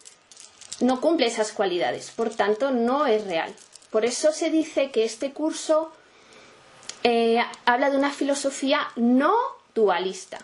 no 0.80 1.00
cumple 1.00 1.26
esas 1.26 1.52
cualidades, 1.52 2.10
por 2.10 2.30
tanto 2.30 2.70
no 2.70 3.06
es 3.06 3.24
real. 3.26 3.52
Por 3.96 4.04
eso 4.04 4.30
se 4.30 4.50
dice 4.50 4.90
que 4.90 5.06
este 5.06 5.32
curso 5.32 5.90
eh, 7.02 7.42
habla 7.64 7.88
de 7.88 7.96
una 7.96 8.10
filosofía 8.10 8.86
no 8.94 9.34
dualista. 9.74 10.38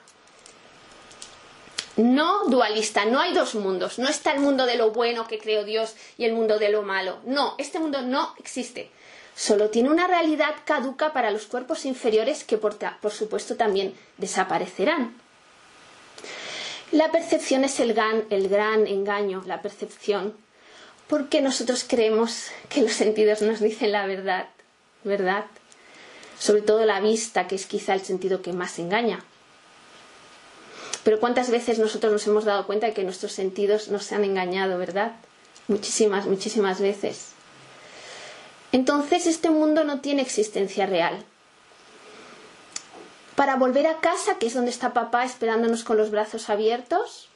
No 1.99 2.47
dualista, 2.47 3.05
no 3.05 3.21
hay 3.21 3.35
dos 3.35 3.55
mundos, 3.55 3.99
no 3.99 4.09
está 4.09 4.33
el 4.33 4.41
mundo 4.41 4.65
de 4.65 4.77
lo 4.77 4.93
bueno 4.93 5.29
que 5.29 5.39
creó 5.39 5.65
Dios 5.65 5.97
y 6.17 6.25
el 6.25 6.33
mundo 6.33 6.59
de 6.59 6.71
lo 6.71 6.81
malo. 6.81 7.19
No, 7.27 7.55
este 7.59 7.79
mundo 7.79 8.01
no 8.01 8.35
existe. 8.39 8.89
Solo 9.37 9.69
tiene 9.69 9.91
una 9.91 10.07
realidad 10.07 10.55
caduca 10.65 11.13
para 11.13 11.31
los 11.31 11.45
cuerpos 11.45 11.85
inferiores 11.85 12.45
que 12.45 12.57
por, 12.57 12.79
por 12.79 13.13
supuesto 13.13 13.57
también 13.57 13.95
desaparecerán. 14.17 15.15
La 16.91 17.13
percepción 17.13 17.65
es 17.65 17.81
el 17.81 17.93
gran, 17.93 18.25
el 18.31 18.49
gran 18.49 18.87
engaño, 18.87 19.43
la 19.45 19.61
percepción, 19.61 20.39
porque 21.13 21.43
nosotros 21.43 21.85
creemos 21.87 22.47
que 22.71 22.81
los 22.81 22.95
sentidos 22.95 23.43
nos 23.43 23.61
dicen 23.61 23.93
la 23.93 24.07
verdad, 24.07 24.47
¿verdad? 25.05 25.45
Sobre 26.39 26.63
todo 26.63 26.87
la 26.87 27.03
vista, 27.03 27.47
que 27.47 27.55
es 27.55 27.67
quizá 27.67 27.93
el 27.93 28.01
sentido 28.01 28.41
que 28.41 28.55
más 28.55 28.79
engaña. 28.79 29.23
Pero 31.05 31.21
cuántas 31.21 31.51
veces 31.51 31.79
nosotros 31.79 32.11
nos 32.15 32.27
hemos 32.27 32.47
dado 32.47 32.67
cuenta 32.67 32.87
de 32.87 32.95
que 32.95 33.05
nuestros 33.05 33.33
sentidos 33.33 33.89
nos 33.89 34.11
han 34.13 34.25
engañado, 34.25 34.79
¿verdad? 34.79 35.13
Muchísimas, 35.69 36.25
muchísimas 36.25 36.81
veces. 36.81 37.33
Entonces 38.73 39.27
este 39.27 39.51
mundo 39.51 39.85
no 39.85 40.01
tiene 40.01 40.23
existencia 40.23 40.87
real 40.87 41.27
para 43.37 43.57
volver 43.57 43.87
a 43.87 44.01
casa, 44.01 44.39
que 44.39 44.47
es 44.47 44.55
donde 44.55 44.71
está 44.71 44.95
papá 44.95 45.27
esperándonos 45.27 45.85
con 45.85 45.99
los 45.99 46.11
brazos 46.11 46.49
abiertos. 46.49 47.29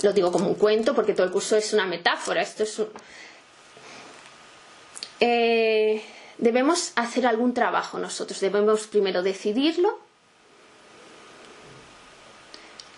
Lo 0.00 0.12
digo 0.12 0.32
como 0.32 0.48
un 0.48 0.54
cuento 0.54 0.94
porque 0.94 1.12
todo 1.12 1.26
el 1.26 1.32
curso 1.32 1.56
es 1.56 1.72
una 1.72 1.86
metáfora. 1.86 2.42
Esto 2.42 2.62
es 2.62 2.82
eh, 5.20 6.02
debemos 6.38 6.92
hacer 6.96 7.26
algún 7.26 7.54
trabajo 7.54 7.98
nosotros. 7.98 8.40
Debemos 8.40 8.86
primero 8.86 9.22
decidirlo 9.22 9.98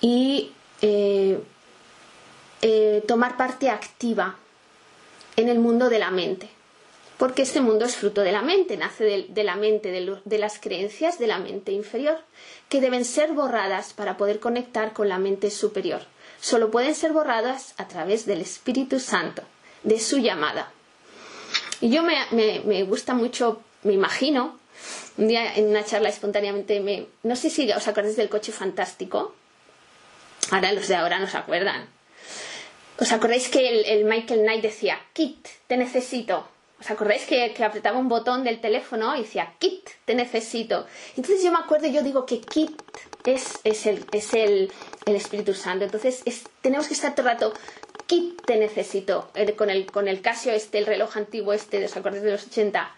y 0.01 0.53
eh, 0.81 1.39
eh, 2.63 3.03
tomar 3.07 3.37
parte 3.37 3.69
activa 3.69 4.37
en 5.37 5.49
el 5.49 5.59
mundo 5.59 5.91
de 5.91 5.99
la 5.99 6.11
mente 6.11 6.49
porque 7.19 7.43
este 7.43 7.61
mundo 7.61 7.85
es 7.85 7.97
fruto 7.97 8.23
de 8.23 8.33
la 8.33 8.43
mente, 8.43 8.77
nace 8.77 9.05
de, 9.29 9.45
la 9.45 9.57
mente, 9.57 9.91
de, 9.91 10.39
las 10.39 10.59
creencias 10.59 11.19
de 11.19 11.27
la 11.27 11.39
mente 11.39 11.73
inferior, 11.73 12.19
que 12.69 12.81
deben 12.81 13.05
ser 13.05 13.33
borradas 13.33 13.93
para 13.93 14.17
poder 14.17 14.41
conectar 14.41 14.93
con 14.93 15.09
la 15.09 15.19
mente 15.19 15.51
superior. 15.51 16.03
Solo 16.41 16.71
pueden 16.71 16.95
ser 16.95 17.13
borradas 17.13 17.75
a 17.79 17.89
través 17.89 18.27
del 18.27 18.41
Espíritu 18.41 19.01
Santo, 19.01 19.43
de 19.83 19.99
su 19.99 20.19
llamada. 20.19 20.71
Y 21.81 21.91
yo 21.91 22.03
me, 22.03 22.83
gusta 22.85 23.15
mucho, 23.15 23.63
me 23.83 23.93
imagino, 23.93 24.59
un 25.17 25.29
día 25.29 25.55
en 25.55 25.69
una 25.69 25.85
charla 25.85 26.09
espontáneamente, 26.09 26.81
me, 26.81 27.07
no 27.23 27.37
sé 27.37 27.51
si 27.51 27.71
os 27.73 27.87
acordáis 27.89 28.17
del 28.17 28.29
coche 28.29 28.53
fantástico, 28.53 29.35
ahora 30.51 30.73
los 30.73 30.89
de 30.89 30.97
ahora 30.97 31.19
no 31.19 31.27
se 31.27 31.37
acuerdan. 31.37 31.87
¿Os 32.99 33.11
acordáis 33.13 33.49
que 33.49 33.69
el, 33.69 33.85
el 33.87 34.05
Michael 34.05 34.43
Knight 34.43 34.63
decía, 34.63 35.01
Kit, 35.13 35.49
te 35.67 35.77
necesito? 35.77 36.47
¿Os 36.81 36.91
acordáis 36.91 37.25
que, 37.25 37.55
apretaba 37.65 37.99
un 37.99 38.09
botón 38.09 38.45
del 38.45 38.61
teléfono 38.61 39.17
y 39.17 39.23
decía, 39.23 39.55
Kit, 39.59 39.89
te 40.05 40.15
necesito? 40.15 40.87
Entonces 41.17 41.43
yo 41.43 41.51
me 41.51 41.59
acuerdo, 41.59 41.87
yo 41.87 42.03
digo 42.03 42.27
que 42.27 42.41
Kit 42.41 42.81
es, 43.33 43.87
el, 43.87 44.05
es 44.13 44.35
el, 44.35 44.73
Espíritu 45.07 45.55
Santo. 45.55 45.85
Entonces 45.85 46.23
tenemos 46.61 46.87
que 46.87 46.95
estar 46.95 47.15
todo 47.15 47.27
el 47.27 47.33
rato, 47.33 47.55
Kit, 48.07 48.43
te 48.45 48.57
necesito. 48.57 49.31
con, 49.57 49.71
el, 49.71 49.87
con 49.91 50.09
el 50.09 50.21
Casio 50.21 50.53
este, 50.53 50.79
el 50.79 50.87
reloj 50.87 51.17
antiguo 51.17 51.53
este, 51.53 51.85
¿os 51.85 51.97
acordáis 51.97 52.23
de 52.23 52.33
los 52.33 52.47
80? 52.47 52.97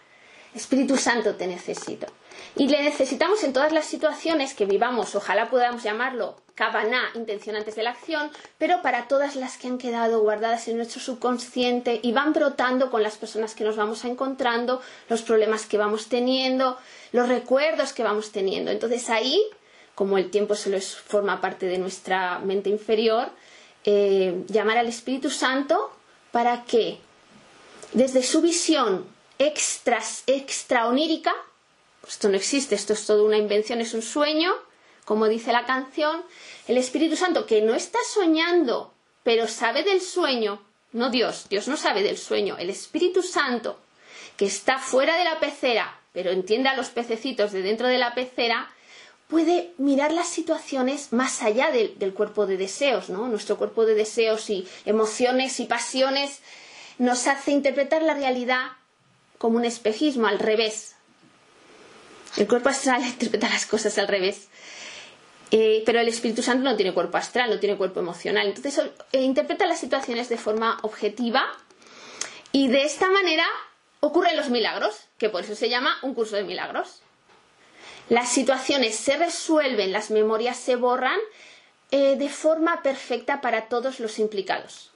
Espíritu 0.53 0.97
Santo, 0.97 1.35
te 1.35 1.47
necesito. 1.47 2.07
Y 2.55 2.67
le 2.67 2.81
necesitamos 2.81 3.43
en 3.43 3.53
todas 3.53 3.71
las 3.71 3.85
situaciones 3.85 4.53
que 4.53 4.65
vivamos, 4.65 5.15
ojalá 5.15 5.49
podamos 5.49 5.83
llamarlo 5.83 6.35
cabana, 6.57 7.03
intención 7.13 7.55
antes 7.55 7.75
de 7.75 7.83
la 7.83 7.91
acción, 7.91 8.31
pero 8.57 8.81
para 8.81 9.07
todas 9.07 9.35
las 9.35 9.59
que 9.59 9.67
han 9.67 9.77
quedado 9.77 10.21
guardadas 10.21 10.67
en 10.67 10.77
nuestro 10.77 10.99
subconsciente 10.99 11.99
y 12.01 12.13
van 12.13 12.33
brotando 12.33 12.89
con 12.89 13.03
las 13.03 13.15
personas 13.15 13.53
que 13.53 13.63
nos 13.63 13.75
vamos 13.75 14.03
encontrando, 14.05 14.81
los 15.07 15.21
problemas 15.21 15.67
que 15.67 15.77
vamos 15.77 16.07
teniendo, 16.07 16.79
los 17.11 17.29
recuerdos 17.29 17.93
que 17.93 18.01
vamos 18.01 18.31
teniendo. 18.31 18.71
Entonces 18.71 19.07
ahí, 19.11 19.39
como 19.97 20.19
el 20.19 20.29
tiempo 20.29 20.53
solo 20.53 20.79
forma 20.79 21.41
parte 21.41 21.65
de 21.65 21.79
nuestra 21.79 22.37
mente 22.37 22.69
inferior, 22.69 23.31
eh, 23.83 24.43
llamar 24.47 24.77
al 24.77 24.85
Espíritu 24.85 25.31
Santo 25.31 25.91
para 26.31 26.65
que 26.65 26.99
desde 27.93 28.21
su 28.21 28.41
visión 28.41 29.07
extra, 29.39 29.99
extra 30.27 30.87
onírica, 30.87 31.33
esto 32.07 32.29
no 32.29 32.35
existe, 32.35 32.75
esto 32.75 32.93
es 32.93 33.07
todo 33.07 33.25
una 33.25 33.37
invención, 33.37 33.81
es 33.81 33.95
un 33.95 34.03
sueño, 34.03 34.53
como 35.03 35.27
dice 35.27 35.51
la 35.51 35.65
canción, 35.65 36.23
el 36.67 36.77
Espíritu 36.77 37.15
Santo 37.15 37.47
que 37.47 37.63
no 37.63 37.73
está 37.73 37.97
soñando, 38.07 38.93
pero 39.23 39.47
sabe 39.47 39.81
del 39.81 40.01
sueño, 40.01 40.61
no 40.91 41.09
Dios, 41.09 41.47
Dios 41.49 41.67
no 41.67 41.75
sabe 41.75 42.03
del 42.03 42.19
sueño, 42.19 42.55
el 42.59 42.69
Espíritu 42.69 43.23
Santo 43.23 43.79
que 44.37 44.45
está 44.45 44.77
fuera 44.77 45.17
de 45.17 45.23
la 45.23 45.39
pecera, 45.39 45.99
pero 46.13 46.29
entiende 46.29 46.69
a 46.69 46.75
los 46.75 46.89
pececitos 46.89 47.51
de 47.51 47.63
dentro 47.63 47.87
de 47.87 47.97
la 47.97 48.13
pecera, 48.13 48.71
puede 49.27 49.73
mirar 49.77 50.11
las 50.13 50.27
situaciones 50.27 51.11
más 51.11 51.41
allá 51.43 51.71
del 51.71 52.13
cuerpo 52.13 52.45
de 52.45 52.57
deseos, 52.57 53.09
¿no? 53.09 53.27
Nuestro 53.27 53.57
cuerpo 53.57 53.85
de 53.85 53.93
deseos 53.93 54.49
y 54.49 54.67
emociones 54.85 55.59
y 55.59 55.65
pasiones 55.65 56.39
nos 56.97 57.27
hace 57.27 57.51
interpretar 57.51 58.01
la 58.01 58.13
realidad 58.13 58.71
como 59.37 59.57
un 59.57 59.65
espejismo, 59.65 60.27
al 60.27 60.39
revés. 60.39 60.95
El 62.37 62.47
cuerpo 62.47 62.69
astral 62.69 63.03
interpreta 63.05 63.49
las 63.49 63.65
cosas 63.65 63.97
al 63.97 64.07
revés. 64.07 64.47
Eh, 65.51 65.83
pero 65.85 65.99
el 65.99 66.07
Espíritu 66.09 66.41
Santo 66.41 66.63
no 66.63 66.75
tiene 66.75 66.93
cuerpo 66.93 67.17
astral, 67.17 67.49
no 67.49 67.59
tiene 67.59 67.77
cuerpo 67.77 67.99
emocional. 68.01 68.47
Entonces 68.47 68.81
interpreta 69.13 69.65
las 69.65 69.79
situaciones 69.79 70.27
de 70.27 70.37
forma 70.37 70.77
objetiva 70.81 71.45
y 72.51 72.67
de 72.67 72.83
esta 72.83 73.09
manera 73.09 73.45
ocurren 74.01 74.35
los 74.35 74.49
milagros, 74.49 74.95
que 75.17 75.29
por 75.29 75.43
eso 75.43 75.55
se 75.55 75.69
llama 75.69 75.97
un 76.01 76.13
curso 76.13 76.35
de 76.35 76.43
milagros. 76.43 77.01
Las 78.09 78.29
situaciones 78.29 78.95
se 78.95 79.17
resuelven, 79.17 79.91
las 79.91 80.11
memorias 80.11 80.57
se 80.57 80.75
borran 80.75 81.19
eh, 81.91 82.15
de 82.15 82.29
forma 82.29 82.81
perfecta 82.81 83.41
para 83.41 83.67
todos 83.67 83.99
los 83.99 84.19
implicados. 84.19 84.91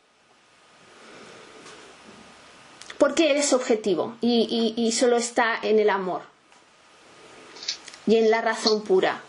Porque 2.98 3.32
eres 3.32 3.52
objetivo 3.54 4.16
y 4.22 4.92
solo 4.92 5.18
está 5.18 5.58
en 5.62 5.80
el 5.80 5.90
amor 5.90 6.22
y 8.08 8.18
en 8.18 8.30
la 8.32 8.42
razón 8.42 8.84
pura. 8.84 9.22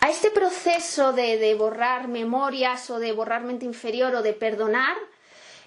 A 0.00 0.08
este 0.08 0.30
proceso 0.30 1.12
de, 1.12 1.54
borrar 1.54 2.08
memorias 2.08 2.90
o 2.90 2.98
de 2.98 3.12
borrar 3.12 3.42
mente 3.42 3.64
inferior 3.64 4.14
o 4.14 4.22
de 4.22 4.32
perdonar, 4.32 4.96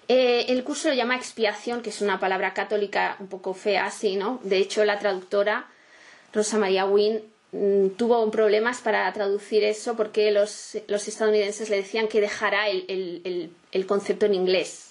eh, 0.08 0.46
el 0.48 0.64
curso 0.64 0.88
lo 0.88 0.94
llama 0.94 1.16
expiación, 1.16 1.82
que 1.82 1.90
es 1.90 2.00
una 2.00 2.20
palabra 2.20 2.52
católica 2.54 3.16
un 3.20 3.28
poco 3.28 3.54
fea 3.54 3.86
así, 3.86 4.16
¿no? 4.16 4.40
De 4.42 4.58
hecho, 4.58 4.84
la 4.84 4.98
traductora 4.98 5.66
Rosa 6.32 6.58
María 6.58 6.84
Wynne 6.84 7.22
mm, 7.52 7.90
tuvo 7.90 8.30
problemas 8.30 8.80
para 8.80 9.10
traducir 9.12 9.64
eso 9.64 9.96
porque 9.96 10.30
los, 10.30 10.74
estadounidenses 10.74 11.70
le 11.70 11.76
decían 11.76 12.08
que 12.08 12.20
dejara 12.20 12.68
el, 12.68 13.50
concepto 13.86 14.26
en 14.26 14.34
inglés. 14.34 14.90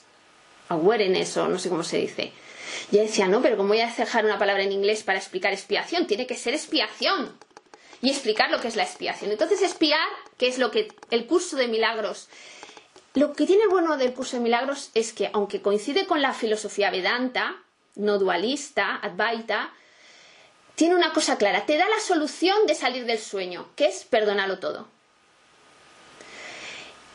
Awareness 0.70 1.38
o 1.38 1.48
no 1.48 1.60
sé 1.60 1.70
cómo 1.70 1.84
se 1.84 1.98
dice. 1.98 2.32
Y 2.92 2.98
decía, 2.98 3.28
no, 3.28 3.42
pero 3.42 3.58
¿cómo 3.58 3.70
voy 3.70 3.82
a 3.82 3.94
dejar 3.94 4.26
una 4.26 4.40
palabra 4.40 4.64
en 4.64 4.72
inglés 4.72 5.04
para 5.04 5.20
explicar 5.20 5.54
expiación? 5.54 6.08
Tiene 6.08 6.26
que 6.26 6.36
ser 6.36 6.54
expiación. 6.54 7.38
Y 8.02 8.10
explicar 8.10 8.50
lo 8.50 8.60
que 8.60 8.68
es 8.68 8.76
la 8.76 8.84
expiación. 8.84 9.32
Entonces, 9.32 9.62
espiar, 9.62 10.08
que 10.38 10.48
es 10.48 10.58
lo 10.58 10.72
que 10.72 10.90
el 11.12 11.26
curso 11.26 11.56
de 11.56 11.68
milagros 11.68 12.28
lo 13.14 13.34
que 13.34 13.46
tiene 13.46 13.68
bueno 13.68 13.98
del 13.98 14.14
curso 14.14 14.38
de 14.38 14.44
milagros 14.44 14.90
es 14.94 15.14
que, 15.14 15.30
aunque 15.34 15.62
coincide 15.62 16.08
con 16.08 16.22
la 16.22 16.34
filosofía 16.34 16.90
Vedanta, 16.90 17.56
no 17.96 18.18
dualista, 18.18 18.96
Advaita, 18.96 19.72
tiene 20.76 20.96
una 20.96 21.14
cosa 21.14 21.38
clara, 21.38 21.66
te 21.66 21.78
da 21.78 21.88
la 21.88 22.00
solución 22.00 22.66
de 22.66 22.74
salir 22.74 23.06
del 23.06 23.20
sueño, 23.20 23.70
que 23.76 23.86
es 23.86 24.06
perdonarlo 24.06 24.58
todo. 24.58 24.88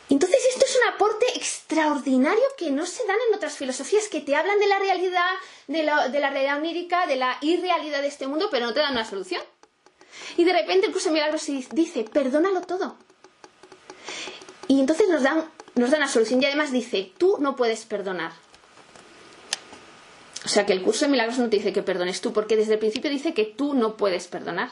Entonces 0.09 0.39
esto 0.49 0.65
es 0.65 0.75
un 0.75 0.93
aporte 0.93 1.25
extraordinario 1.35 2.43
que 2.57 2.71
no 2.71 2.85
se 2.85 3.05
dan 3.05 3.17
en 3.27 3.35
otras 3.35 3.57
filosofías, 3.57 4.07
que 4.07 4.21
te 4.21 4.35
hablan 4.35 4.59
de 4.59 4.67
la 4.67 4.79
realidad, 4.79 5.29
de 5.67 5.83
la, 5.83 6.07
de 6.07 6.19
la 6.19 6.31
realidad 6.31 6.57
onírica, 6.57 7.05
de 7.05 7.17
la 7.17 7.37
irrealidad 7.41 8.01
de 8.01 8.07
este 8.07 8.25
mundo, 8.25 8.47
pero 8.49 8.65
no 8.65 8.73
te 8.73 8.79
dan 8.79 8.93
una 8.93 9.05
solución. 9.05 9.41
Y 10.35 10.45
de 10.45 10.53
repente 10.53 10.87
el 10.87 10.93
curso 10.93 11.09
de 11.09 11.15
milagros 11.15 11.45
dice, 11.71 12.05
perdónalo 12.05 12.61
todo. 12.61 12.95
Y 14.67 14.79
entonces 14.79 15.09
nos 15.09 15.21
dan 15.21 15.49
nos 15.79 15.91
da 15.91 15.97
una 15.97 16.07
solución 16.07 16.41
y 16.41 16.45
además 16.45 16.71
dice, 16.71 17.11
tú 17.17 17.37
no 17.39 17.55
puedes 17.55 17.85
perdonar. 17.85 18.31
O 20.45 20.47
sea 20.47 20.65
que 20.65 20.73
el 20.73 20.81
curso 20.81 21.05
de 21.05 21.11
milagros 21.11 21.37
no 21.37 21.49
te 21.49 21.57
dice 21.57 21.73
que 21.73 21.83
perdones 21.83 22.21
tú, 22.21 22.33
porque 22.33 22.55
desde 22.55 22.73
el 22.73 22.79
principio 22.79 23.09
dice 23.09 23.33
que 23.33 23.45
tú 23.45 23.73
no 23.73 23.97
puedes 23.97 24.27
perdonar. 24.27 24.71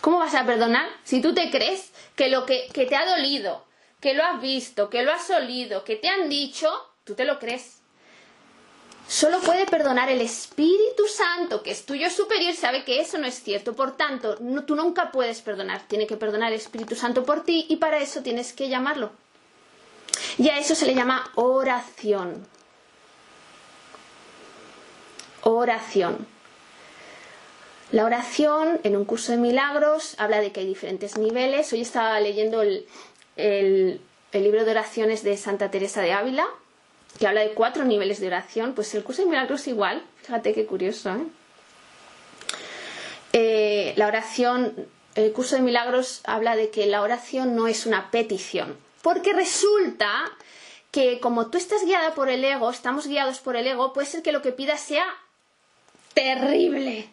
¿Cómo 0.00 0.18
vas 0.18 0.34
a 0.34 0.46
perdonar 0.46 0.88
si 1.04 1.20
tú 1.20 1.34
te 1.34 1.50
crees 1.50 1.92
que 2.16 2.28
lo 2.28 2.46
que, 2.46 2.68
que 2.72 2.86
te 2.86 2.96
ha 2.96 3.06
dolido, 3.06 3.64
que 4.00 4.14
lo 4.14 4.24
has 4.24 4.40
visto, 4.40 4.90
que 4.90 5.02
lo 5.02 5.12
has 5.12 5.28
olido, 5.30 5.84
que 5.84 5.96
te 5.96 6.08
han 6.08 6.28
dicho, 6.28 6.68
tú 7.04 7.14
te 7.14 7.24
lo 7.24 7.38
crees? 7.38 7.82
Solo 9.08 9.40
puede 9.40 9.66
perdonar 9.66 10.10
el 10.10 10.20
Espíritu 10.20 11.06
Santo, 11.06 11.62
que 11.62 11.72
es 11.72 11.84
tuyo 11.84 12.08
superior, 12.08 12.54
sabe 12.54 12.84
que 12.84 13.00
eso 13.00 13.18
no 13.18 13.26
es 13.26 13.42
cierto. 13.42 13.74
Por 13.74 13.96
tanto, 13.96 14.38
tú 14.66 14.74
nunca 14.74 15.10
puedes 15.12 15.42
perdonar. 15.42 15.82
Tiene 15.86 16.06
que 16.06 16.16
perdonar 16.16 16.52
el 16.52 16.58
Espíritu 16.58 16.94
Santo 16.94 17.24
por 17.24 17.44
ti 17.44 17.66
y 17.68 17.76
para 17.76 17.98
eso 17.98 18.22
tienes 18.22 18.52
que 18.52 18.68
llamarlo. 18.68 19.12
Y 20.38 20.48
a 20.48 20.58
eso 20.58 20.74
se 20.74 20.86
le 20.86 20.94
llama 20.94 21.30
oración. 21.34 22.46
Oración. 25.42 26.26
La 27.92 28.06
oración 28.06 28.80
en 28.84 28.96
un 28.96 29.04
curso 29.04 29.32
de 29.32 29.38
milagros 29.38 30.14
habla 30.16 30.40
de 30.40 30.50
que 30.50 30.60
hay 30.60 30.66
diferentes 30.66 31.18
niveles. 31.18 31.70
Hoy 31.74 31.82
estaba 31.82 32.18
leyendo 32.20 32.62
el, 32.62 32.86
libro 34.32 34.64
de 34.64 34.70
oraciones 34.70 35.22
de 35.22 35.36
Santa 35.36 35.70
Teresa 35.70 36.00
de 36.00 36.12
Ávila, 36.12 36.46
que 37.18 37.26
habla 37.26 37.42
de 37.42 37.52
cuatro 37.52 37.84
niveles 37.84 38.18
de 38.18 38.28
oración. 38.28 38.72
Pues 38.74 38.94
el 38.94 39.04
curso 39.04 39.22
de 39.22 39.28
milagros 39.28 39.66
igual. 39.68 40.02
Fíjate 40.22 40.54
qué 40.54 40.64
curioso. 40.64 41.10
¿eh? 41.10 41.26
Eh, 43.34 43.92
la 43.96 44.06
oración, 44.06 44.88
el 45.14 45.32
curso 45.32 45.56
de 45.56 45.62
milagros 45.62 46.22
habla 46.24 46.56
de 46.56 46.70
que 46.70 46.86
la 46.86 47.02
oración 47.02 47.54
no 47.54 47.68
es 47.68 47.84
una 47.84 48.10
petición, 48.10 48.78
porque 49.02 49.32
resulta 49.32 50.30
que 50.90 51.20
como 51.20 51.50
tú 51.50 51.58
estás 51.58 51.84
guiada 51.84 52.14
por 52.14 52.28
el 52.28 52.44
ego, 52.44 52.70
estamos 52.70 53.06
guiados 53.06 53.40
por 53.40 53.56
el 53.56 53.66
ego, 53.66 53.92
puede 53.92 54.06
ser 54.06 54.22
que 54.22 54.32
lo 54.32 54.42
que 54.42 54.52
pidas 54.52 54.80
sea 54.80 55.06
terrible. 56.14 57.08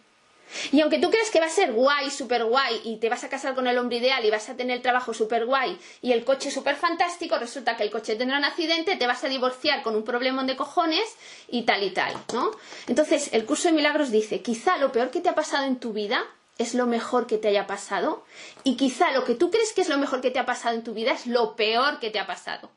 Y 0.71 0.81
aunque 0.81 0.99
tú 0.99 1.09
crees 1.11 1.29
que 1.29 1.39
va 1.39 1.45
a 1.45 1.49
ser 1.49 1.71
guay, 1.73 2.09
súper 2.09 2.43
guay, 2.43 2.81
y 2.83 2.97
te 2.97 3.09
vas 3.09 3.23
a 3.23 3.29
casar 3.29 3.55
con 3.55 3.67
el 3.67 3.77
hombre 3.77 3.97
ideal 3.97 4.25
y 4.25 4.31
vas 4.31 4.49
a 4.49 4.55
tener 4.55 4.77
el 4.77 4.81
trabajo 4.81 5.13
súper 5.13 5.45
guay 5.45 5.77
y 6.01 6.11
el 6.11 6.25
coche 6.25 6.51
súper 6.51 6.75
fantástico, 6.75 7.37
resulta 7.37 7.77
que 7.77 7.83
el 7.83 7.91
coche 7.91 8.15
tendrá 8.15 8.37
un 8.37 8.45
accidente, 8.45 8.95
te 8.95 9.07
vas 9.07 9.23
a 9.23 9.29
divorciar 9.29 9.83
con 9.83 9.95
un 9.95 10.03
problema 10.03 10.43
de 10.43 10.55
cojones 10.55 11.15
y 11.47 11.63
tal 11.63 11.83
y 11.83 11.91
tal, 11.91 12.13
¿no? 12.33 12.51
Entonces, 12.87 13.29
el 13.33 13.45
curso 13.45 13.67
de 13.67 13.75
milagros 13.75 14.11
dice, 14.11 14.41
quizá 14.41 14.77
lo 14.77 14.91
peor 14.91 15.11
que 15.11 15.21
te 15.21 15.29
ha 15.29 15.35
pasado 15.35 15.65
en 15.65 15.79
tu 15.79 15.93
vida 15.93 16.25
es 16.59 16.73
lo 16.75 16.85
mejor 16.85 17.25
que 17.25 17.37
te 17.37 17.47
haya 17.47 17.65
pasado 17.65 18.23
y 18.63 18.75
quizá 18.75 19.11
lo 19.11 19.23
que 19.23 19.33
tú 19.33 19.49
crees 19.49 19.73
que 19.73 19.81
es 19.81 19.89
lo 19.89 19.97
mejor 19.97 20.21
que 20.21 20.29
te 20.29 20.39
ha 20.39 20.45
pasado 20.45 20.75
en 20.75 20.83
tu 20.83 20.93
vida 20.93 21.13
es 21.13 21.25
lo 21.25 21.55
peor 21.55 21.99
que 21.99 22.11
te 22.11 22.19
ha 22.19 22.27
pasado. 22.27 22.69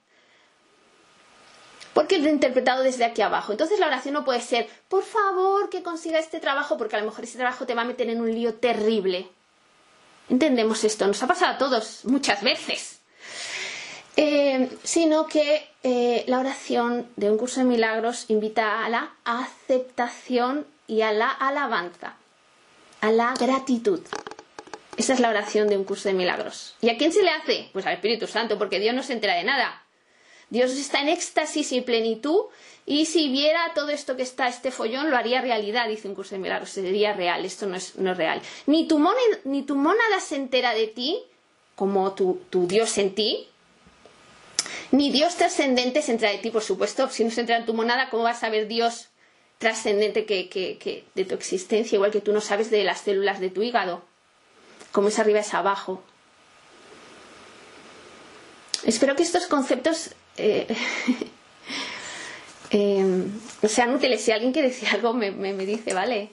Porque 1.93 2.19
lo 2.19 2.29
he 2.29 2.33
interpretado 2.33 2.83
desde 2.83 3.05
aquí 3.05 3.21
abajo. 3.21 3.53
Entonces 3.53 3.79
la 3.79 3.89
oración 3.89 4.15
no 4.15 4.25
puede 4.25 4.41
ser, 4.41 4.67
por 4.89 5.03
favor, 5.03 5.69
que 5.69 5.83
consiga 5.83 6.19
este 6.19 6.41
trabajo, 6.41 6.79
porque 6.79 6.97
a 6.97 7.01
lo 7.01 7.05
mejor 7.05 7.25
ese 7.25 7.37
trabajo 7.37 7.67
te 7.67 7.75
va 7.75 7.83
a 7.83 7.85
meter 7.85 8.09
en 8.09 8.23
un 8.23 8.33
lío 8.33 8.55
terrible. 8.55 9.29
Entendemos 10.31 10.85
esto, 10.85 11.07
nos 11.07 11.23
ha 11.23 11.27
pasado 11.27 11.53
a 11.53 11.59
todos 11.59 12.05
muchas 12.05 12.43
veces. 12.43 13.01
Eh, 14.17 14.71
sino 14.85 15.27
que 15.27 15.69
eh, 15.83 16.25
la 16.29 16.39
oración 16.39 17.09
de 17.17 17.31
un 17.31 17.37
curso 17.37 17.61
de 17.61 17.67
milagros 17.67 18.27
invita 18.29 18.85
a 18.85 18.89
la 18.89 19.15
aceptación 19.25 20.67
y 20.87 21.03
a 21.03 21.13
la 21.13 21.31
alabanza 21.31 22.17
a 23.03 23.11
la 23.11 23.35
gratitud. 23.35 24.01
Esa 24.97 25.13
es 25.13 25.21
la 25.21 25.29
oración 25.29 25.69
de 25.69 25.77
un 25.77 25.85
curso 25.85 26.09
de 26.09 26.15
milagros. 26.15 26.77
¿Y 26.81 26.89
a 26.89 26.97
quién 26.97 27.13
se 27.13 27.23
le 27.23 27.31
hace? 27.31 27.69
Pues 27.73 27.85
al 27.85 27.95
Espíritu 27.95 28.27
Santo, 28.27 28.59
porque 28.59 28.79
Dios 28.79 28.95
no 28.95 29.03
se 29.03 29.13
entera 29.13 29.35
de 29.35 29.45
nada. 29.45 29.83
Dios 30.51 30.71
está 30.71 31.01
en 31.01 31.09
éxtasis 31.09 31.73
y 31.73 31.81
plenitud, 31.81 32.45
y 32.87 33.07
si 33.07 33.29
viera 33.29 33.73
todo 33.75 33.89
esto 33.89 34.17
que 34.17 34.23
está, 34.23 34.49
este 34.49 34.71
follón, 34.71 35.11
lo 35.11 35.17
haría 35.17 35.41
realidad, 35.41 35.89
dice 35.89 36.09
un 36.09 36.15
curso 36.15 36.35
de 36.35 36.41
milagros. 36.41 36.71
Sería 36.71 37.13
real, 37.13 37.45
esto 37.45 37.67
no 37.67 37.77
es, 37.77 37.95
real. 37.97 38.41
Ni 38.67 38.87
tu, 38.87 38.99
monada, 38.99 39.21
ni 39.45 39.63
tu 39.63 39.75
mónada 39.75 40.21
se 40.21 40.37
entera 40.37 40.73
de 40.73 40.87
ti, 40.87 41.19
como 41.75 42.13
tu, 42.13 42.43
tu 42.51 42.69
Dios 42.69 42.99
en 42.99 43.15
ti, 43.15 43.49
ni 44.93 45.11
Dios 45.11 45.35
trascendente 45.37 46.03
se 46.03 46.13
entera 46.13 46.33
de 46.33 46.39
ti, 46.39 46.51
por 46.51 46.63
supuesto. 46.63 47.09
Si 47.09 47.25
no 47.25 47.31
se 47.31 47.41
entera 47.41 47.59
en 47.59 47.67
tu 47.67 47.75
monada, 47.75 48.11
¿cómo 48.11 48.23
vas 48.23 48.45
a 48.45 48.51
ver 48.51 48.69
Dios 48.69 49.09
trascendente 49.63 50.27
que, 50.27 51.05
de 51.15 51.25
tu 51.25 51.37
existencia, 51.37 51.95
igual 51.95 52.11
que 52.11 52.21
tú 52.21 52.33
no 52.33 52.41
sabes 52.41 52.69
de 52.69 52.83
las 52.83 53.03
células 53.03 53.39
de 53.39 53.49
tu 53.49 53.63
hígado, 53.63 54.03
cómo 54.91 55.07
es 55.07 55.21
arriba 55.21 55.39
es 55.39 55.55
abajo. 55.55 56.03
Espero 58.83 59.15
que 59.15 59.23
estos 59.23 59.47
conceptos 59.47 60.17
eh, 60.37 60.67
eh, 62.71 63.25
sean 63.69 63.95
útiles. 63.95 64.21
Si 64.21 64.33
alguien 64.33 64.53
quiere 64.53 64.71
decir 64.71 64.89
algo, 64.89 65.13
me, 65.13 65.31
dice, 65.65 65.95
vale. 65.95 66.31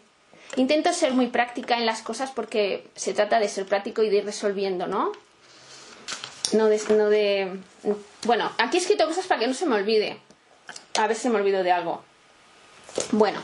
Intento 0.55 0.91
ser 0.91 1.13
muy 1.13 1.27
práctica 1.27 1.77
en 1.77 1.85
las 1.85 2.01
cosas 2.01 2.31
porque 2.31 2.87
se 2.95 3.13
trata 3.13 3.39
de 3.39 3.47
ser 3.47 3.67
práctico 3.67 4.01
y 4.01 4.09
de 4.09 4.17
ir 4.17 4.25
resolviendo, 4.25 4.87
¿no? 4.87 5.11
No 6.53 6.65
de, 6.65 6.81
no 6.97 7.09
de... 7.11 7.59
Bueno, 8.23 8.51
aquí 8.57 8.77
he 8.77 8.79
escrito 8.79 9.05
cosas 9.05 9.27
para 9.27 9.41
que 9.41 9.47
no 9.47 9.53
se 9.53 9.67
me 9.67 9.75
olvide. 9.75 10.17
A 10.97 11.05
ver 11.05 11.15
si 11.15 11.29
me 11.29 11.35
olvido 11.35 11.61
de 11.61 11.71
algo. 11.71 12.08
Bueno, 13.11 13.39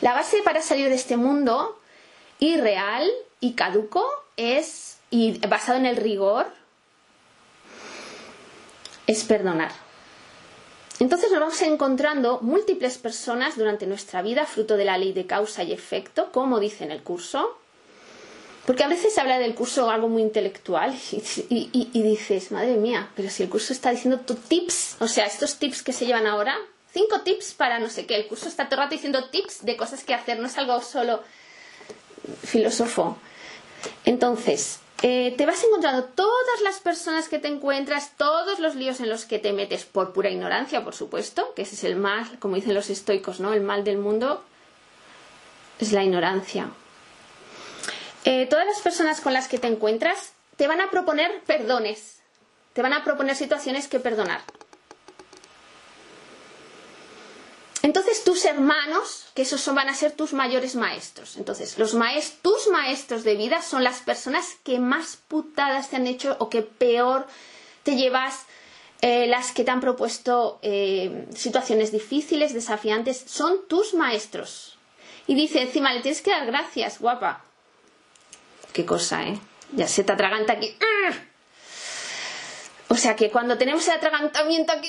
la 0.00 0.12
base 0.12 0.42
para 0.42 0.62
salir 0.62 0.88
de 0.88 0.94
este 0.94 1.16
mundo 1.16 1.78
irreal 2.38 3.10
y 3.40 3.52
caduco 3.52 4.04
es, 4.36 4.98
y 5.10 5.38
basado 5.46 5.78
en 5.78 5.86
el 5.86 5.96
rigor, 5.96 6.46
es 9.06 9.24
perdonar. 9.24 9.72
Entonces 11.00 11.30
nos 11.30 11.40
vamos 11.40 11.62
encontrando 11.62 12.40
múltiples 12.42 12.98
personas 12.98 13.56
durante 13.56 13.86
nuestra 13.86 14.20
vida, 14.20 14.44
fruto 14.44 14.76
de 14.76 14.84
la 14.84 14.98
ley 14.98 15.12
de 15.12 15.26
causa 15.26 15.62
y 15.62 15.72
efecto, 15.72 16.30
como 16.30 16.60
dice 16.60 16.84
en 16.84 16.90
el 16.90 17.02
curso. 17.02 17.56
Porque 18.66 18.84
a 18.84 18.88
veces 18.88 19.14
se 19.14 19.20
habla 19.20 19.38
del 19.38 19.54
curso 19.54 19.88
algo 19.90 20.08
muy 20.08 20.20
intelectual 20.20 20.94
y, 21.12 21.70
y 21.72 22.02
dices, 22.02 22.52
madre 22.52 22.74
mía, 22.74 23.10
pero 23.16 23.30
si 23.30 23.42
el 23.42 23.48
curso 23.48 23.72
está 23.72 23.90
diciendo 23.90 24.20
tips, 24.20 24.96
o 25.00 25.08
sea, 25.08 25.24
estos 25.24 25.56
tips 25.56 25.82
que 25.82 25.94
se 25.94 26.04
llevan 26.04 26.26
ahora, 26.26 26.56
cinco 26.92 27.20
tips 27.20 27.54
para 27.54 27.78
no 27.78 27.88
sé 27.88 28.06
qué. 28.06 28.16
El 28.16 28.26
curso 28.26 28.48
está 28.48 28.66
todo 28.68 28.76
el 28.76 28.84
rato 28.84 28.94
diciendo 28.94 29.28
tips 29.30 29.64
de 29.64 29.76
cosas 29.76 30.04
que 30.04 30.14
hacer, 30.14 30.38
no 30.38 30.46
es 30.46 30.58
algo 30.58 30.80
solo 30.80 31.22
filósofo. 32.44 33.16
Entonces, 34.04 34.80
eh, 35.02 35.34
te 35.36 35.46
vas 35.46 35.64
encontrando 35.64 36.04
todas 36.04 36.60
las 36.62 36.80
personas 36.80 37.28
que 37.28 37.38
te 37.38 37.48
encuentras, 37.48 38.16
todos 38.16 38.58
los 38.58 38.74
líos 38.74 39.00
en 39.00 39.08
los 39.08 39.24
que 39.24 39.38
te 39.38 39.52
metes 39.52 39.84
por 39.84 40.12
pura 40.12 40.30
ignorancia, 40.30 40.84
por 40.84 40.94
supuesto, 40.94 41.54
que 41.54 41.62
ese 41.62 41.74
es 41.74 41.84
el 41.84 41.96
mal, 41.96 42.38
como 42.38 42.56
dicen 42.56 42.74
los 42.74 42.90
estoicos, 42.90 43.40
¿no? 43.40 43.54
El 43.54 43.62
mal 43.62 43.82
del 43.82 43.96
mundo 43.96 44.44
es 45.78 45.92
la 45.92 46.04
ignorancia. 46.04 46.68
Eh, 48.24 48.46
todas 48.46 48.66
las 48.66 48.80
personas 48.80 49.22
con 49.22 49.32
las 49.32 49.48
que 49.48 49.58
te 49.58 49.68
encuentras 49.68 50.32
te 50.56 50.68
van 50.68 50.82
a 50.82 50.90
proponer 50.90 51.40
perdones, 51.46 52.18
te 52.74 52.82
van 52.82 52.92
a 52.92 53.02
proponer 53.02 53.34
situaciones 53.34 53.88
que 53.88 54.00
perdonar. 54.00 54.42
Entonces 57.82 58.24
tus 58.24 58.44
hermanos, 58.44 59.26
que 59.34 59.42
esos 59.42 59.66
van 59.74 59.88
a 59.88 59.94
ser 59.94 60.12
tus 60.12 60.32
mayores 60.34 60.74
maestros. 60.74 61.36
Entonces, 61.36 61.78
los 61.78 61.96
tus 62.42 62.68
maestros 62.68 63.24
de 63.24 63.36
vida 63.36 63.62
son 63.62 63.84
las 63.84 64.00
personas 64.00 64.56
que 64.64 64.78
más 64.78 65.16
putadas 65.16 65.88
te 65.88 65.96
han 65.96 66.06
hecho 66.06 66.36
o 66.40 66.50
que 66.50 66.62
peor 66.62 67.26
te 67.82 67.96
llevas, 67.96 68.44
eh, 69.00 69.26
las 69.28 69.52
que 69.52 69.64
te 69.64 69.70
han 69.70 69.80
propuesto 69.80 70.58
eh, 70.60 71.26
situaciones 71.34 71.90
difíciles, 71.90 72.52
desafiantes, 72.52 73.24
son 73.26 73.66
tus 73.66 73.94
maestros. 73.94 74.76
Y 75.26 75.34
dice 75.34 75.62
encima, 75.62 75.94
le 75.94 76.02
tienes 76.02 76.20
que 76.20 76.30
dar 76.30 76.44
gracias, 76.46 76.98
guapa. 76.98 77.44
qué 78.74 78.84
cosa, 78.84 79.22
¿eh? 79.22 79.38
Ya 79.72 79.88
se 79.88 80.04
te 80.04 80.12
atraganta 80.12 80.52
aquí. 80.54 80.76
O 82.92 82.96
sea 82.96 83.14
que 83.14 83.30
cuando 83.30 83.56
tenemos 83.56 83.86
el 83.86 83.94
atragantamiento 83.94 84.72
aquí, 84.72 84.88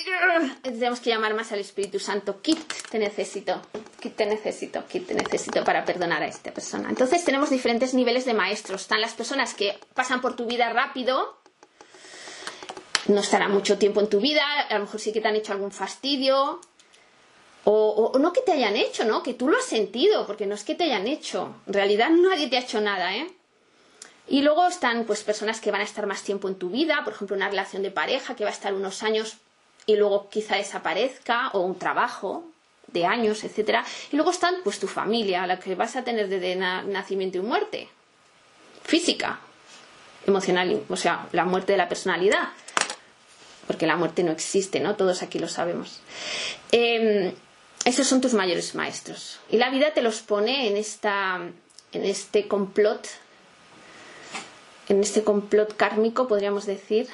tenemos 0.63 0.99
que 0.99 1.11
llamar 1.11 1.35
más 1.35 1.51
al 1.51 1.59
Espíritu 1.59 1.99
Santo. 1.99 2.41
Kit, 2.41 2.57
te 2.89 2.97
necesito. 2.97 3.61
Kit, 3.99 4.15
te 4.15 4.25
necesito. 4.25 4.83
Kit, 4.87 5.05
te 5.05 5.13
necesito 5.13 5.63
para 5.63 5.85
perdonar 5.85 6.23
a 6.23 6.25
esta 6.25 6.51
persona. 6.51 6.89
Entonces 6.89 7.23
tenemos 7.23 7.51
diferentes 7.51 7.93
niveles 7.93 8.25
de 8.25 8.33
maestros. 8.33 8.81
Están 8.81 9.01
las 9.01 9.13
personas 9.13 9.53
que 9.53 9.77
pasan 9.93 10.19
por 10.19 10.35
tu 10.35 10.47
vida 10.47 10.73
rápido. 10.73 11.37
No 13.05 13.19
estarán 13.19 13.51
mucho 13.51 13.77
tiempo 13.77 13.99
en 13.99 14.09
tu 14.09 14.19
vida. 14.19 14.41
A 14.67 14.73
lo 14.73 14.85
mejor 14.85 14.99
sí 14.99 15.13
que 15.13 15.21
te 15.21 15.27
han 15.27 15.35
hecho 15.35 15.53
algún 15.53 15.71
fastidio. 15.71 16.59
O, 17.65 18.11
o, 18.15 18.17
no 18.17 18.33
que 18.33 18.41
te 18.41 18.53
hayan 18.53 18.77
hecho, 18.77 19.05
¿no? 19.05 19.21
Que 19.21 19.35
tú 19.35 19.47
lo 19.47 19.59
has 19.59 19.65
sentido, 19.65 20.25
porque 20.25 20.47
no 20.47 20.55
es 20.55 20.63
que 20.63 20.73
te 20.73 20.85
hayan 20.85 21.05
hecho. 21.05 21.53
En 21.67 21.73
realidad 21.73 22.09
nadie 22.09 22.47
te 22.47 22.57
ha 22.57 22.61
hecho 22.61 22.81
nada, 22.81 23.15
¿eh? 23.15 23.27
Y 24.31 24.43
luego 24.43 24.65
están 24.65 25.03
pues 25.03 25.23
personas 25.23 25.59
que 25.59 25.71
van 25.71 25.81
a 25.81 25.83
estar 25.83 26.07
más 26.07 26.23
tiempo 26.23 26.47
en 26.47 26.55
tu 26.55 26.69
vida, 26.69 27.01
por 27.03 27.11
ejemplo, 27.11 27.35
una 27.35 27.49
relación 27.49 27.83
de 27.83 27.91
pareja 27.91 28.33
que 28.33 28.45
va 28.45 28.49
a 28.49 28.53
estar 28.53 28.73
unos 28.73 29.03
años 29.03 29.35
y 29.85 29.97
luego 29.97 30.29
quizá 30.29 30.55
desaparezca, 30.55 31.49
o 31.49 31.59
un 31.59 31.77
trabajo 31.77 32.45
de 32.87 33.05
años, 33.05 33.43
etcétera. 33.43 33.83
Y 34.09 34.15
luego 34.15 34.31
están 34.31 34.55
pues 34.63 34.79
tu 34.79 34.87
familia, 34.87 35.45
la 35.47 35.59
que 35.59 35.75
vas 35.75 35.97
a 35.97 36.05
tener 36.05 36.29
desde 36.29 36.55
nacimiento 36.55 37.39
y 37.39 37.41
muerte. 37.41 37.89
Física, 38.85 39.41
emocional, 40.25 40.81
o 40.87 40.95
sea, 40.95 41.27
la 41.33 41.43
muerte 41.43 41.73
de 41.73 41.79
la 41.79 41.89
personalidad. 41.89 42.51
Porque 43.67 43.85
la 43.85 43.97
muerte 43.97 44.23
no 44.23 44.31
existe, 44.31 44.79
¿no? 44.79 44.95
Todos 44.95 45.23
aquí 45.23 45.39
lo 45.39 45.49
sabemos. 45.49 45.99
Em, 46.71 47.33
esos 47.83 48.07
son 48.07 48.21
tus 48.21 48.33
mayores 48.33 48.75
maestros. 48.75 49.41
Y 49.49 49.57
la 49.57 49.69
vida 49.71 49.93
te 49.93 50.01
los 50.01 50.21
pone 50.21 50.69
en 50.69 50.77
esta 50.77 51.41
en 51.91 52.05
este 52.05 52.47
complot 52.47 53.09
en 54.91 55.01
este 55.01 55.23
complot 55.23 55.75
kármico, 55.75 56.27
podríamos 56.27 56.65
decir, 56.65 57.07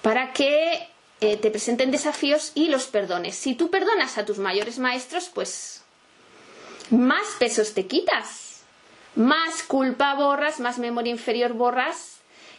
para 0.00 0.32
que 0.32 0.88
eh, 1.20 1.36
te 1.36 1.50
presenten 1.50 1.90
desafíos 1.90 2.52
y 2.54 2.68
los 2.68 2.86
perdones. 2.86 3.36
Si 3.36 3.54
tú 3.54 3.70
perdonas 3.70 4.16
a 4.16 4.24
tus 4.24 4.38
mayores 4.38 4.78
maestros, 4.78 5.30
pues 5.32 5.84
más 6.90 7.26
pesos 7.38 7.74
te 7.74 7.86
quitas, 7.86 8.62
más 9.14 9.62
culpa 9.62 10.14
borras, 10.14 10.60
más 10.60 10.78
memoria 10.78 11.10
inferior 11.10 11.52
borras 11.52 12.11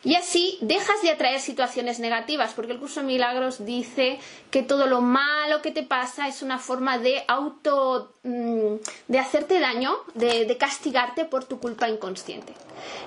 y 0.05 0.15
así 0.15 0.57
dejas 0.59 1.01
de 1.01 1.11
atraer 1.11 1.39
situaciones 1.39 1.99
negativas, 1.99 2.53
porque 2.53 2.73
el 2.73 2.79
curso 2.79 2.99
de 2.99 3.05
milagros 3.05 3.65
dice 3.65 4.19
que 4.51 4.61
todo 4.61 4.85
lo 4.85 4.99
malo 4.99 5.61
que 5.61 5.71
te 5.71 5.83
pasa 5.83 6.27
es 6.27 6.41
una 6.41 6.59
forma 6.59 6.97
de 6.97 7.23
auto. 7.27 8.13
Mm, 8.23 8.75
de 9.07 9.19
hacerte 9.19 9.59
daño, 9.59 9.95
de, 10.13 10.57
castigarte 10.57 11.23
por 11.25 11.45
tu 11.45 11.59
culpa 11.59 11.87
inconsciente. 11.87 12.53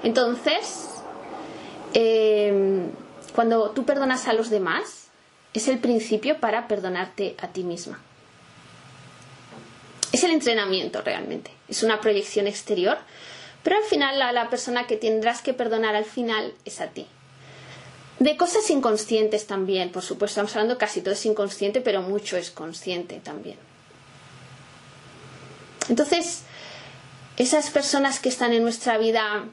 Entonces, 0.02 0.88
em, 1.92 2.90
cuando 3.34 3.70
tú 3.70 3.84
perdonas 3.84 4.26
a 4.26 4.32
los 4.32 4.48
demás, 4.48 5.08
es 5.52 5.68
el 5.68 5.78
principio 5.78 6.40
para 6.40 6.66
perdonarte 6.66 7.36
a 7.40 7.48
ti 7.48 7.62
misma. 7.62 8.00
Es 10.12 10.24
el 10.24 10.30
entrenamiento 10.30 11.02
realmente, 11.02 11.50
es 11.68 11.82
una 11.82 12.00
proyección 12.00 12.46
exterior 12.46 12.96
pero 13.66 13.78
al 13.78 13.82
final 13.82 14.16
la, 14.32 14.48
persona 14.48 14.86
que 14.86 14.96
tendrás 14.96 15.42
que 15.42 15.52
perdonar 15.52 15.96
al 15.96 16.04
final 16.04 16.54
es 16.64 16.80
a 16.80 16.86
ti. 16.86 17.04
De 18.20 18.36
cosas 18.36 18.70
inconscientes 18.70 19.48
también, 19.48 19.90
por 19.90 20.04
supuesto, 20.04 20.34
estamos 20.34 20.54
hablando 20.54 20.78
casi 20.78 21.00
todo 21.00 21.14
es 21.14 21.26
inconsciente, 21.26 21.80
pero 21.80 22.00
mucho 22.00 22.36
es 22.36 22.52
consciente 22.52 23.18
también. 23.18 23.58
Entonces, 25.88 26.44
esas 27.38 27.70
personas 27.70 28.20
que 28.20 28.28
están 28.28 28.52
en 28.52 28.62
nuestra 28.62 28.98
vida, 28.98 29.46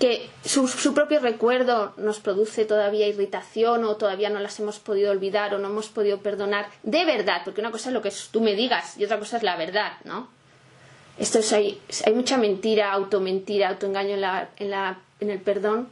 que 0.00 0.28
su, 0.44 0.94
propio 0.94 1.20
recuerdo 1.20 1.94
nos 1.96 2.18
produce 2.18 2.64
todavía 2.64 3.06
irritación 3.06 3.84
o 3.84 3.94
todavía 3.94 4.30
no 4.30 4.40
las 4.40 4.58
hemos 4.58 4.80
podido 4.80 5.12
olvidar 5.12 5.54
o 5.54 5.58
no 5.58 5.68
hemos 5.68 5.90
podido 5.90 6.18
perdonar, 6.18 6.66
de 6.82 7.04
verdad, 7.04 7.42
porque 7.44 7.60
una 7.60 7.70
cosa 7.70 7.90
es 7.90 7.92
lo 7.92 8.02
que 8.02 8.12
tú 8.32 8.40
me 8.40 8.56
digas 8.56 8.98
y 8.98 9.04
otra 9.04 9.20
cosa 9.20 9.36
es 9.36 9.44
la 9.44 9.54
verdad, 9.54 9.92
¿no? 10.02 10.41
Esto 11.18 11.38
es, 11.38 11.52
hay, 11.52 11.80
hay 12.04 12.14
mucha 12.14 12.36
mentira, 12.38 12.92
automentira, 12.92 13.68
autoengaño 13.68 14.14
en, 14.14 14.20
la, 14.20 14.48
en, 14.56 14.70
la, 14.70 14.98
en 15.20 15.30
el 15.30 15.40
perdón. 15.40 15.88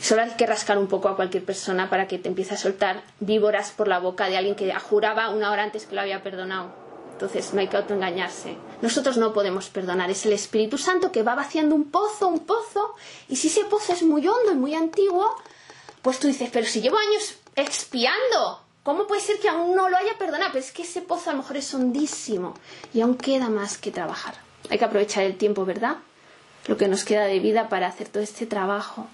Solo 0.00 0.22
hay 0.22 0.30
que 0.30 0.46
rascar 0.46 0.78
un 0.78 0.86
poco 0.86 1.08
a 1.08 1.16
cualquier 1.16 1.44
persona 1.44 1.90
para 1.90 2.06
que 2.06 2.18
te 2.18 2.28
empiece 2.28 2.54
a 2.54 2.56
soltar 2.56 3.02
víboras 3.20 3.72
por 3.72 3.88
la 3.88 3.98
boca 3.98 4.28
de 4.28 4.36
alguien 4.36 4.54
que 4.54 4.72
juraba 4.74 5.30
una 5.30 5.50
hora 5.50 5.64
antes 5.64 5.86
que 5.86 5.94
lo 5.94 6.00
había 6.00 6.22
perdonado. 6.22 6.70
Entonces 7.12 7.52
no 7.52 7.60
hay 7.60 7.66
que 7.66 7.76
autoengañarse. 7.76 8.56
Nosotros 8.80 9.16
no 9.16 9.32
podemos 9.32 9.68
perdonar. 9.70 10.08
Es 10.08 10.24
el 10.24 10.32
Espíritu 10.32 10.78
Santo 10.78 11.10
que 11.10 11.24
va 11.24 11.34
vaciando 11.34 11.74
un 11.74 11.90
pozo, 11.90 12.28
un 12.28 12.46
pozo. 12.46 12.94
Y 13.28 13.34
si 13.34 13.48
ese 13.48 13.64
pozo 13.64 13.92
es 13.92 14.04
muy 14.04 14.26
hondo 14.28 14.52
y 14.52 14.54
muy 14.54 14.74
antiguo, 14.74 15.34
pues 16.02 16.20
tú 16.20 16.28
dices, 16.28 16.48
pero 16.52 16.64
si 16.64 16.80
llevo 16.80 16.96
años 16.96 17.34
expiando, 17.56 18.60
¿Cómo 18.88 19.06
puede 19.06 19.20
ser 19.20 19.38
que 19.38 19.50
aún 19.50 19.76
no 19.76 19.90
lo 19.90 19.98
haya 19.98 20.16
perdonado? 20.16 20.50
Pero 20.54 20.64
es 20.64 20.72
que 20.72 20.80
ese 20.80 21.02
pozo 21.02 21.28
a 21.28 21.34
lo 21.34 21.40
mejor 21.40 21.58
es 21.58 21.74
hondísimo 21.74 22.54
y 22.94 23.02
aún 23.02 23.18
queda 23.18 23.50
más 23.50 23.76
que 23.76 23.90
trabajar. 23.90 24.36
Hay 24.70 24.78
que 24.78 24.84
aprovechar 24.86 25.24
el 25.24 25.36
tiempo, 25.36 25.66
¿verdad? 25.66 25.98
Lo 26.68 26.78
que 26.78 26.88
nos 26.88 27.04
queda 27.04 27.26
de 27.26 27.38
vida 27.38 27.68
para 27.68 27.86
hacer 27.86 28.08
todo 28.08 28.22
este 28.22 28.46
trabajo. 28.46 29.06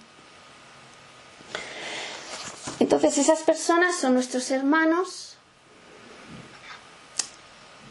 Entonces 2.79 3.17
esas 3.17 3.41
personas 3.41 3.97
son 3.97 4.13
nuestros 4.13 4.49
hermanos. 4.49 5.35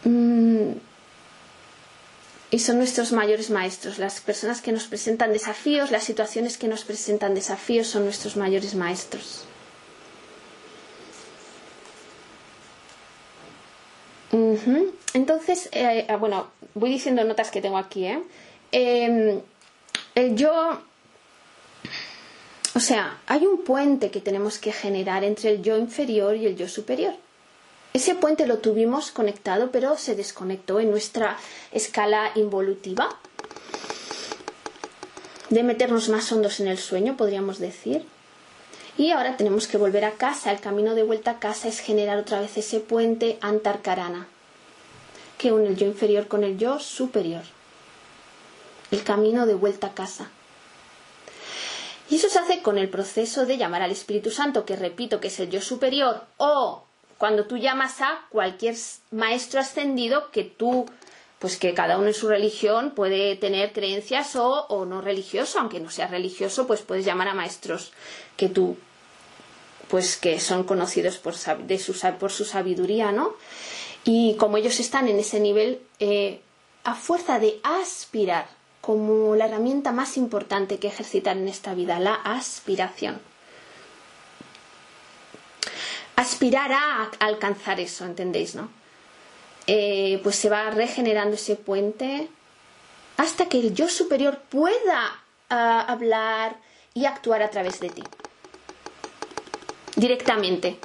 Mm, 0.04 0.78
y 2.50 2.58
son 2.60 2.78
nuestros 2.78 3.12
mayores 3.12 3.50
maestros. 3.50 3.98
Las 3.98 4.22
personas 4.22 4.62
que 4.62 4.72
nos 4.72 4.84
presentan 4.84 5.34
desafíos, 5.34 5.90
las 5.90 6.04
situaciones 6.04 6.56
que 6.56 6.66
nos 6.66 6.82
presentan 6.84 7.34
desafíos 7.34 7.88
son 7.88 8.04
nuestros 8.04 8.38
mayores 8.38 8.74
maestros. 8.74 9.44
Entonces, 15.14 15.68
eh, 15.72 16.06
ah, 16.08 16.16
bueno, 16.16 16.48
voy 16.74 16.90
diciendo 16.90 17.22
notas 17.24 17.50
que 17.50 17.60
tengo 17.60 17.78
aquí, 17.78 18.06
¿eh? 18.06 18.20
Em, 18.72 19.40
el 20.16 20.34
yo, 20.34 20.80
o 22.74 22.80
sea, 22.80 23.20
hay 23.26 23.46
un 23.46 23.62
puente 23.62 24.10
que 24.10 24.20
tenemos 24.20 24.58
que 24.58 24.72
generar 24.72 25.22
entre 25.22 25.50
el 25.50 25.62
yo 25.62 25.78
inferior 25.78 26.34
y 26.36 26.46
el 26.46 26.56
yo 26.56 26.68
superior. 26.68 27.14
Ese 27.92 28.16
puente 28.16 28.48
lo 28.48 28.58
tuvimos 28.58 29.12
conectado, 29.12 29.70
pero 29.70 29.96
se 29.96 30.16
desconectó 30.16 30.80
en 30.80 30.90
nuestra 30.90 31.38
escala 31.70 32.32
involutiva 32.34 33.16
de 35.50 35.62
meternos 35.62 36.08
más 36.08 36.32
hondos 36.32 36.58
en 36.58 36.66
el 36.66 36.78
sueño, 36.78 37.16
podríamos 37.16 37.60
decir. 37.60 38.04
Y 38.96 39.10
ahora 39.10 39.36
tenemos 39.36 39.66
que 39.66 39.76
volver 39.76 40.04
a 40.04 40.12
casa. 40.12 40.52
El 40.52 40.60
camino 40.60 40.94
de 40.94 41.02
vuelta 41.02 41.32
a 41.32 41.38
casa 41.38 41.68
es 41.68 41.80
generar 41.80 42.18
otra 42.18 42.40
vez 42.40 42.56
ese 42.56 42.80
puente 42.80 43.38
antarcarana 43.40 44.28
que 45.38 45.52
une 45.52 45.68
el 45.68 45.76
yo 45.76 45.86
inferior 45.86 46.28
con 46.28 46.44
el 46.44 46.58
yo 46.58 46.78
superior. 46.78 47.42
El 48.90 49.02
camino 49.02 49.46
de 49.46 49.54
vuelta 49.54 49.88
a 49.88 49.94
casa. 49.94 50.30
Y 52.08 52.16
eso 52.16 52.28
se 52.28 52.38
hace 52.38 52.62
con 52.62 52.78
el 52.78 52.88
proceso 52.88 53.44
de 53.44 53.56
llamar 53.56 53.82
al 53.82 53.90
Espíritu 53.90 54.30
Santo, 54.30 54.64
que 54.64 54.76
repito 54.76 55.20
que 55.20 55.28
es 55.28 55.40
el 55.40 55.50
yo 55.50 55.60
superior, 55.60 56.24
o 56.36 56.84
cuando 57.18 57.46
tú 57.46 57.56
llamas 57.56 58.00
a 58.00 58.26
cualquier 58.28 58.76
maestro 59.10 59.60
ascendido 59.60 60.30
que 60.30 60.44
tú 60.44 60.86
pues 61.44 61.58
que 61.58 61.74
cada 61.74 61.98
uno 61.98 62.06
en 62.06 62.14
su 62.14 62.26
religión 62.26 62.92
puede 62.92 63.36
tener 63.36 63.74
creencias 63.74 64.34
o, 64.34 64.64
o 64.68 64.86
no 64.86 65.02
religioso, 65.02 65.58
aunque 65.58 65.78
no 65.78 65.90
sea 65.90 66.06
religioso, 66.06 66.66
pues 66.66 66.80
puedes 66.80 67.04
llamar 67.04 67.28
a 67.28 67.34
maestros 67.34 67.92
que 68.38 68.48
tú 68.48 68.78
pues 69.88 70.16
que 70.16 70.40
son 70.40 70.64
conocidos 70.64 71.18
por, 71.18 71.34
de 71.36 71.78
su, 71.78 71.92
por 72.18 72.32
su 72.32 72.46
sabiduría, 72.46 73.12
¿no? 73.12 73.34
Y 74.04 74.36
como 74.36 74.56
ellos 74.56 74.80
están 74.80 75.06
en 75.06 75.18
ese 75.18 75.38
nivel, 75.38 75.82
eh, 76.00 76.40
a 76.82 76.94
fuerza 76.94 77.38
de 77.38 77.60
aspirar, 77.62 78.46
como 78.80 79.36
la 79.36 79.44
herramienta 79.44 79.92
más 79.92 80.16
importante 80.16 80.78
que 80.78 80.88
ejercitar 80.88 81.36
en 81.36 81.48
esta 81.48 81.74
vida, 81.74 82.00
la 82.00 82.14
aspiración. 82.14 83.20
Aspirar 86.16 86.72
a 86.72 87.10
alcanzar 87.18 87.80
eso, 87.80 88.06
¿entendéis, 88.06 88.54
no? 88.54 88.70
Eh, 89.66 90.20
pues 90.22 90.36
se 90.36 90.50
va 90.50 90.70
regenerando 90.70 91.36
ese 91.36 91.56
puente 91.56 92.28
hasta 93.16 93.46
que 93.46 93.58
el 93.58 93.74
yo 93.74 93.88
superior 93.88 94.40
pueda 94.50 95.22
ah, 95.48 95.80
hablar 95.88 96.56
y 96.92 97.06
actuar 97.06 97.42
a 97.42 97.50
través 97.50 97.80
de 97.80 97.88
ti. 97.88 98.02
Directamente. 99.96 100.78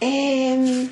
Em, 0.00 0.90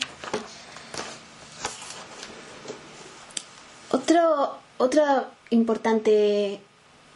otro, 3.91 5.36
importante 5.51 6.61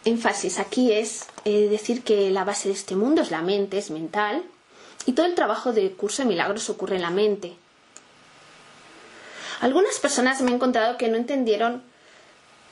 énfasis 0.05 0.59
aquí 0.59 0.93
es 0.93 1.27
eh, 1.45 1.69
decir 1.69 2.03
que 2.03 2.31
la 2.31 2.45
base 2.45 2.69
de 2.69 2.75
este 2.75 2.97
mundo 2.97 3.23
es 3.23 3.31
la 3.31 3.43
mente, 3.43 3.79
es 3.79 3.91
mental, 3.91 4.43
y 5.07 5.13
todo 5.13 5.27
el 5.27 5.35
trabajo 5.35 5.73
de 5.73 5.93
curso 5.93 6.23
de 6.23 6.29
milagros 6.29 6.69
ocurre 6.71 6.97
en 6.97 7.03
la 7.03 7.11
mente. 7.11 7.55
Algunas 9.61 9.99
personas 9.99 10.41
me 10.41 10.51
he 10.51 10.55
encontrado 10.55 10.97
que 10.97 11.09
no 11.09 11.17
entendieron, 11.17 11.83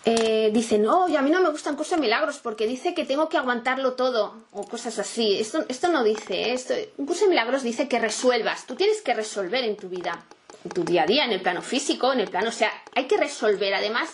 eh, 0.05 0.51
dicen, 0.55 0.87
oh, 0.87 1.05
a 1.05 1.23
mí 1.23 1.31
no 1.31 1.43
me 1.43 1.51
gustan 1.51 1.77
curso 1.77 1.97
de 1.97 2.01
milagros 2.01 2.39
porque 2.39 2.67
dice 2.67 2.95
que 2.95 3.05
tengo 3.05 3.29
que 3.29 3.37
aguantarlo 3.37 3.93
todo, 3.93 4.35
o 4.53 4.67
cosas 4.67 4.99
así. 4.99 5.39
Esto, 5.39 5.67
esto 5.69 5.89
no 5.89 6.03
dice, 6.03 6.53
esto, 6.53 6.75
un 6.97 7.07
curso 7.07 7.25
de 7.25 7.31
milagros 7.31 7.63
dice 7.63 7.89
que 7.89 7.99
resuelvas, 7.99 8.67
tú 8.67 8.75
tienes 8.75 9.03
que 9.03 9.13
resolver 9.13 9.65
en 9.65 9.77
tu 9.77 9.91
vida, 9.91 10.25
en 10.65 10.71
tu 10.71 10.83
día 10.83 11.03
a 11.03 11.07
día, 11.07 11.25
en 11.25 11.33
el 11.33 11.43
plano 11.43 11.61
físico, 11.61 12.13
en 12.13 12.21
el 12.21 12.29
plano, 12.29 12.49
o 12.49 12.53
sea, 12.53 12.71
hay 12.95 13.05
que 13.05 13.19
resolver. 13.19 13.75
Además, 13.75 14.11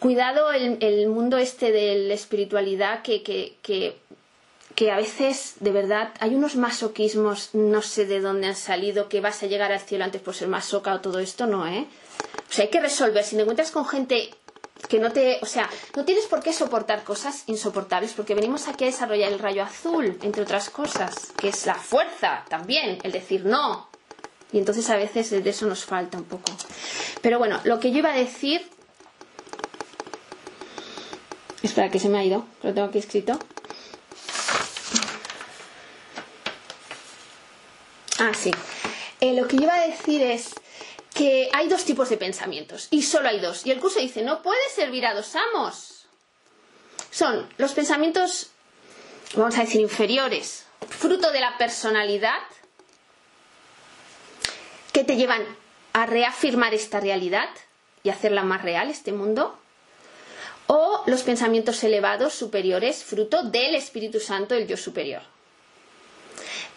cuidado 0.00 0.50
el, 0.50 1.08
mundo 1.08 1.36
este 1.36 1.70
de 1.70 1.94
la 2.08 2.14
espiritualidad 2.14 3.02
que, 3.02 3.22
que, 3.22 3.56
que, 3.62 3.96
que, 4.74 4.90
a 4.90 4.96
veces, 4.96 5.54
de 5.60 5.70
verdad, 5.70 6.12
hay 6.18 6.34
unos 6.34 6.56
masoquismos, 6.56 7.50
no 7.52 7.82
sé 7.82 8.06
de 8.06 8.20
dónde 8.20 8.48
han 8.48 8.56
salido, 8.56 9.08
que 9.08 9.20
vas 9.20 9.42
a 9.42 9.46
llegar 9.46 9.70
al 9.70 9.80
cielo 9.80 10.04
antes 10.04 10.22
por 10.22 10.34
ser 10.34 10.48
masoca 10.48 10.94
o 10.94 11.00
todo 11.00 11.20
esto, 11.20 11.46
no, 11.46 11.68
¿eh? 11.68 11.86
O 12.48 12.52
sea, 12.52 12.64
hay 12.64 12.70
que 12.70 12.80
resolver. 12.80 13.22
Si 13.22 13.36
te 13.36 13.42
encuentras 13.42 13.70
con 13.70 13.86
gente 13.86 14.30
que 14.88 14.98
no 14.98 15.12
te, 15.12 15.38
o 15.42 15.46
sea, 15.46 15.68
no 15.94 16.04
tienes 16.04 16.26
por 16.26 16.42
qué 16.42 16.52
soportar 16.52 17.04
cosas 17.04 17.44
insoportables, 17.46 18.12
porque 18.14 18.34
venimos 18.34 18.68
aquí 18.68 18.84
a 18.84 18.86
desarrollar 18.88 19.30
el 19.30 19.38
rayo 19.38 19.62
azul, 19.62 20.18
entre 20.22 20.42
otras 20.42 20.70
cosas, 20.70 21.32
que 21.36 21.48
es 21.48 21.66
la 21.66 21.74
fuerza 21.74 22.44
también, 22.48 22.98
el 23.02 23.12
decir 23.12 23.44
no. 23.44 23.88
Y 24.52 24.58
entonces 24.58 24.88
a 24.90 24.96
veces 24.96 25.30
de 25.30 25.48
eso 25.48 25.66
nos 25.66 25.84
falta 25.84 26.18
un 26.18 26.24
poco. 26.24 26.50
Pero 27.20 27.38
bueno, 27.38 27.60
lo 27.64 27.78
que 27.78 27.92
yo 27.92 27.98
iba 27.98 28.10
a 28.10 28.16
decir 28.16 28.68
Espera, 31.62 31.90
que 31.90 31.98
se 31.98 32.08
me 32.08 32.18
ha 32.18 32.24
ido. 32.24 32.46
Lo 32.62 32.72
tengo 32.72 32.88
aquí 32.88 32.98
escrito. 32.98 33.38
Ah, 38.18 38.32
sí. 38.34 38.50
Eh, 39.20 39.34
lo 39.34 39.46
que 39.46 39.56
iba 39.56 39.74
a 39.74 39.86
decir 39.86 40.22
es 40.22 40.54
que 41.14 41.50
hay 41.52 41.68
dos 41.68 41.84
tipos 41.84 42.08
de 42.08 42.16
pensamientos 42.16 42.88
y 42.90 43.02
solo 43.02 43.28
hay 43.28 43.40
dos. 43.40 43.66
Y 43.66 43.70
el 43.70 43.80
curso 43.80 44.00
dice, 44.00 44.22
no 44.22 44.42
puede 44.42 44.60
servir 44.74 45.06
a 45.06 45.14
dos 45.14 45.34
amos. 45.36 46.06
Son 47.10 47.48
los 47.58 47.72
pensamientos, 47.72 48.50
vamos 49.34 49.58
a 49.58 49.62
decir, 49.62 49.80
inferiores, 49.80 50.64
fruto 50.88 51.32
de 51.32 51.40
la 51.40 51.58
personalidad, 51.58 52.38
que 54.92 55.04
te 55.04 55.16
llevan 55.16 55.44
a 55.92 56.06
reafirmar 56.06 56.72
esta 56.72 57.00
realidad 57.00 57.48
y 58.02 58.10
hacerla 58.10 58.42
más 58.42 58.62
real, 58.62 58.90
este 58.90 59.12
mundo 59.12 59.59
o 60.72 61.02
los 61.06 61.24
pensamientos 61.24 61.82
elevados 61.82 62.32
superiores, 62.32 63.02
fruto 63.02 63.42
del 63.42 63.74
Espíritu 63.74 64.20
Santo, 64.20 64.54
el 64.54 64.68
yo 64.68 64.76
superior. 64.76 65.22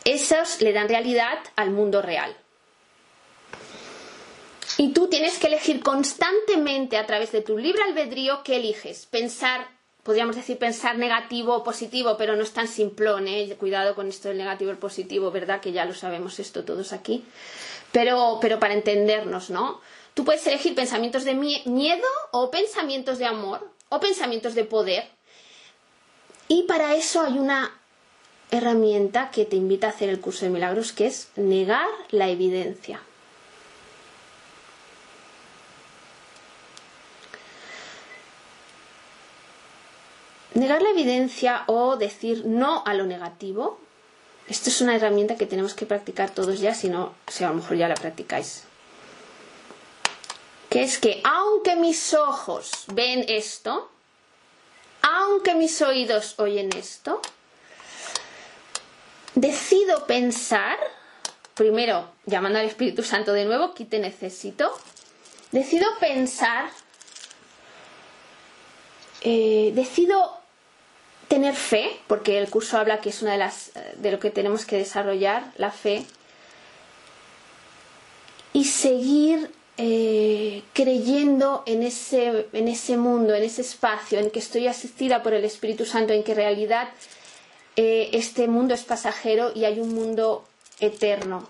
Esos 0.03 0.62
le 0.62 0.73
dan 0.73 0.89
realidad 0.89 1.38
al 1.56 1.69
mundo 1.69 2.01
real. 2.01 2.36
Y 4.79 4.93
tú 4.93 5.10
tienes 5.10 5.38
que 5.38 5.45
elegir 5.45 5.84
constantemente 5.84 6.97
a 6.97 7.06
través 7.06 7.32
de 7.32 7.41
tu 7.41 7.56
libre 7.56 7.84
albedrío 7.84 8.41
qué 8.43 8.56
eliges. 8.56 9.06
Pensar, 9.06 9.67
podríamos 10.01 10.36
decir 10.36 10.58
pensar 10.58 10.97
negativo 10.97 11.58
o 11.58 11.63
positivo, 11.63 12.17
pero 12.17 12.36
no 12.36 12.41
es 12.41 12.51
tan 12.51 12.67
simplón, 12.67 13.27
¿eh? 13.27 13.56
Cuidado 13.60 13.93
con 13.93 14.10
esto 14.10 14.27
del 14.27 14.39
negativo 14.39 14.71
y 14.71 14.73
el 14.73 14.79
positivo, 14.79 15.29
¿verdad? 15.29 15.62
Que 15.62 15.71
ya 15.71 15.86
lo 15.86 15.93
sabemos 15.93 16.39
esto 16.39 16.65
todos 16.65 16.93
aquí. 16.93 17.23
Pero, 17.91 18.39
pero 18.41 18.58
para 18.58 18.73
entendernos, 18.73 19.51
¿no? 19.51 19.82
Tú 20.15 20.25
puedes 20.25 20.45
elegir 20.47 20.73
pensamientos 20.73 21.25
de 21.25 21.36
miedo 21.36 22.08
o 22.32 22.49
pensamientos 22.49 23.19
de 23.19 23.25
amor 23.25 23.71
o 23.93 23.99
pensamientos 23.99 24.56
de 24.56 24.65
poder. 24.65 25.06
Y 26.47 26.63
para 26.63 26.95
eso 26.95 27.21
hay 27.21 27.38
una 27.38 27.71
herramienta 28.49 29.29
que 29.29 29.45
te 29.45 29.56
invita 29.56 29.88
a 29.88 29.89
hacer 29.91 30.10
el 30.10 30.19
curso 30.19 30.45
de 30.45 30.51
milagros, 30.51 30.91
que 30.93 31.06
es 31.06 31.29
negar 31.36 31.88
la 32.10 32.27
evidencia. 32.27 33.01
Negar 40.56 40.82
la 40.82 40.89
evidencia 40.89 41.63
o 41.67 41.95
decir 41.95 42.45
no 42.45 42.84
a 42.86 42.95
lo 42.95 43.06
negativo, 43.06 43.79
esto 44.47 44.69
es 44.69 44.82
una 44.82 44.95
herramienta 44.95 45.36
que 45.36 45.45
tenemos 45.45 45.75
que 45.75 45.86
practicar 45.86 46.32
todos 46.32 46.60
ya, 46.60 46.73
si 46.73 46.89
no, 46.89 47.13
si 47.27 47.43
a 47.43 47.49
lo 47.49 47.56
mejor 47.56 47.77
ya 47.77 47.88
la 47.88 47.95
practicáis 47.95 48.65
que 50.73 50.81
es 50.81 50.97
que 50.97 51.21
aunque 51.23 51.75
mis 51.75 52.15
ojos 52.15 52.86
ven 52.88 53.25
esto, 53.27 53.91
aunque 55.03 55.53
mis 55.53 55.79
oídos 55.83 56.33
oyen 56.39 56.71
esto, 56.75 57.21
decido 59.36 60.07
pensar, 60.07 60.79
primero 61.53 62.09
llamando 62.25 62.57
al 62.57 62.65
Espíritu 62.65 63.03
Santo 63.03 63.33
de 63.33 63.45
nuevo, 63.45 63.75
que 63.75 63.86
te 63.86 63.99
necesito, 63.99 64.75
decido 65.51 65.86
pensar, 65.99 66.71
eh, 69.21 69.73
decido 69.75 70.39
tener 71.27 71.55
fe, 71.55 72.01
porque 72.07 72.39
el 72.39 72.49
curso 72.49 72.79
habla 72.79 72.99
que 72.99 73.09
es 73.09 73.21
una 73.21 73.33
de 73.33 73.38
las 73.38 73.73
de 73.97 74.12
lo 74.12 74.19
que 74.19 74.31
tenemos 74.31 74.65
que 74.65 74.77
desarrollar, 74.77 75.53
la 75.57 75.69
fe, 75.69 76.03
y 78.53 78.65
seguir 78.65 79.51
eh, 79.77 80.62
creyendo 80.73 81.63
en 81.65 81.81
ese, 81.81 82.47
en 82.53 82.67
ese 82.67 82.95
mundo, 82.95 83.33
en 83.33 83.43
ese 83.43 83.62
espacio, 83.62 84.19
en 84.19 84.29
que 84.29 84.39
estoy 84.39 84.67
asistida 84.67 85.23
por 85.23 85.33
el 85.33 85.43
Espíritu 85.45 85.86
Santo, 85.86 86.13
en 86.13 86.23
que 86.23 86.33
en 86.33 86.38
realidad 86.38 86.89
eh, 87.75 88.09
este 88.13 88.47
mundo 88.47 88.75
es 88.75 88.83
pasajero 88.83 89.51
y 89.55 89.65
hay 89.65 89.79
un 89.79 89.93
mundo 89.93 90.45
eterno. 90.79 91.49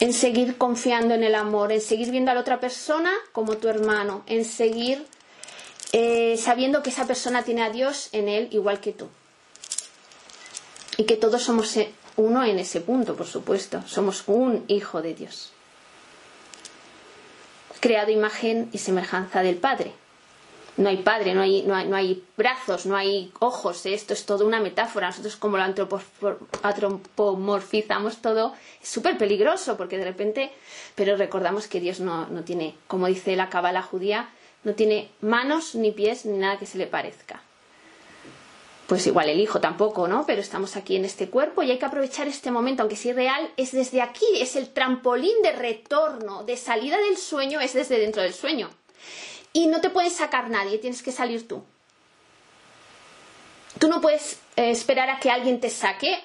En 0.00 0.12
seguir 0.12 0.56
confiando 0.56 1.14
en 1.14 1.22
el 1.22 1.34
amor, 1.34 1.70
en 1.70 1.80
seguir 1.80 2.10
viendo 2.10 2.30
a 2.30 2.34
la 2.34 2.40
otra 2.40 2.60
persona 2.60 3.12
como 3.32 3.58
tu 3.58 3.68
hermano, 3.68 4.22
en 4.26 4.44
seguir 4.44 5.06
eh, 5.92 6.36
sabiendo 6.38 6.82
que 6.82 6.90
esa 6.90 7.06
persona 7.06 7.44
tiene 7.44 7.62
a 7.62 7.70
Dios 7.70 8.08
en 8.12 8.28
él 8.28 8.48
igual 8.52 8.80
que 8.80 8.92
tú. 8.92 9.08
Y 10.96 11.04
que 11.04 11.16
todos 11.16 11.42
somos 11.42 11.78
uno 12.16 12.44
en 12.44 12.58
ese 12.58 12.80
punto, 12.80 13.16
por 13.16 13.26
supuesto. 13.26 13.82
Somos 13.86 14.24
un 14.26 14.64
hijo 14.68 15.02
de 15.02 15.14
Dios 15.14 15.54
creado 17.84 18.10
imagen 18.10 18.70
y 18.72 18.78
semejanza 18.78 19.42
del 19.42 19.56
Padre. 19.56 19.92
No 20.78 20.88
hay 20.88 20.96
padre, 20.96 21.34
no 21.34 21.42
hay, 21.42 21.62
no 21.62 21.74
hay, 21.94 22.24
brazos, 22.34 22.86
no 22.86 22.96
hay 22.96 23.30
ojos, 23.40 23.84
esto 23.84 24.14
es 24.14 24.24
todo 24.24 24.46
una 24.46 24.58
metáfora. 24.58 25.08
Nosotros 25.08 25.36
como 25.36 25.58
lo 25.58 25.64
antropomorfizamos 26.62 28.22
todo, 28.22 28.54
es 28.82 28.88
súper 28.88 29.18
peligroso 29.18 29.76
porque 29.76 29.98
de 29.98 30.04
repente, 30.04 30.50
pero 30.94 31.18
recordamos 31.18 31.68
que 31.68 31.78
Dios 31.78 32.00
no, 32.00 32.26
no 32.26 32.42
tiene, 32.42 32.74
como 32.86 33.06
dice 33.06 33.36
la 33.36 33.50
cabala 33.50 33.82
judía, 33.82 34.30
no 34.64 34.72
tiene 34.72 35.10
manos 35.20 35.74
ni 35.74 35.92
pies 35.92 36.24
ni 36.24 36.38
nada 36.38 36.58
que 36.58 36.64
se 36.66 36.78
le 36.78 36.86
parezca 36.86 37.43
pues 38.86 39.06
igual 39.06 39.28
el 39.30 39.40
hijo 39.40 39.60
tampoco, 39.60 40.08
¿no? 40.08 40.26
Pero 40.26 40.40
estamos 40.40 40.76
aquí 40.76 40.96
en 40.96 41.04
este 41.04 41.30
cuerpo 41.30 41.62
y 41.62 41.70
hay 41.70 41.78
que 41.78 41.86
aprovechar 41.86 42.28
este 42.28 42.50
momento, 42.50 42.82
aunque 42.82 42.96
sí 42.96 43.12
real, 43.12 43.50
es 43.56 43.72
desde 43.72 44.02
aquí, 44.02 44.26
es 44.40 44.56
el 44.56 44.68
trampolín 44.72 45.40
de 45.42 45.52
retorno, 45.52 46.44
de 46.44 46.56
salida 46.56 46.98
del 46.98 47.16
sueño, 47.16 47.60
es 47.60 47.72
desde 47.72 47.98
dentro 47.98 48.22
del 48.22 48.34
sueño. 48.34 48.70
Y 49.52 49.68
no 49.68 49.80
te 49.80 49.90
puedes 49.90 50.14
sacar 50.14 50.50
nadie, 50.50 50.78
tienes 50.78 51.02
que 51.02 51.12
salir 51.12 51.48
tú. 51.48 51.64
Tú 53.78 53.88
no 53.88 54.00
puedes 54.00 54.34
eh, 54.56 54.70
esperar 54.70 55.08
a 55.10 55.18
que 55.18 55.30
alguien 55.30 55.60
te 55.60 55.70
saque 55.70 56.22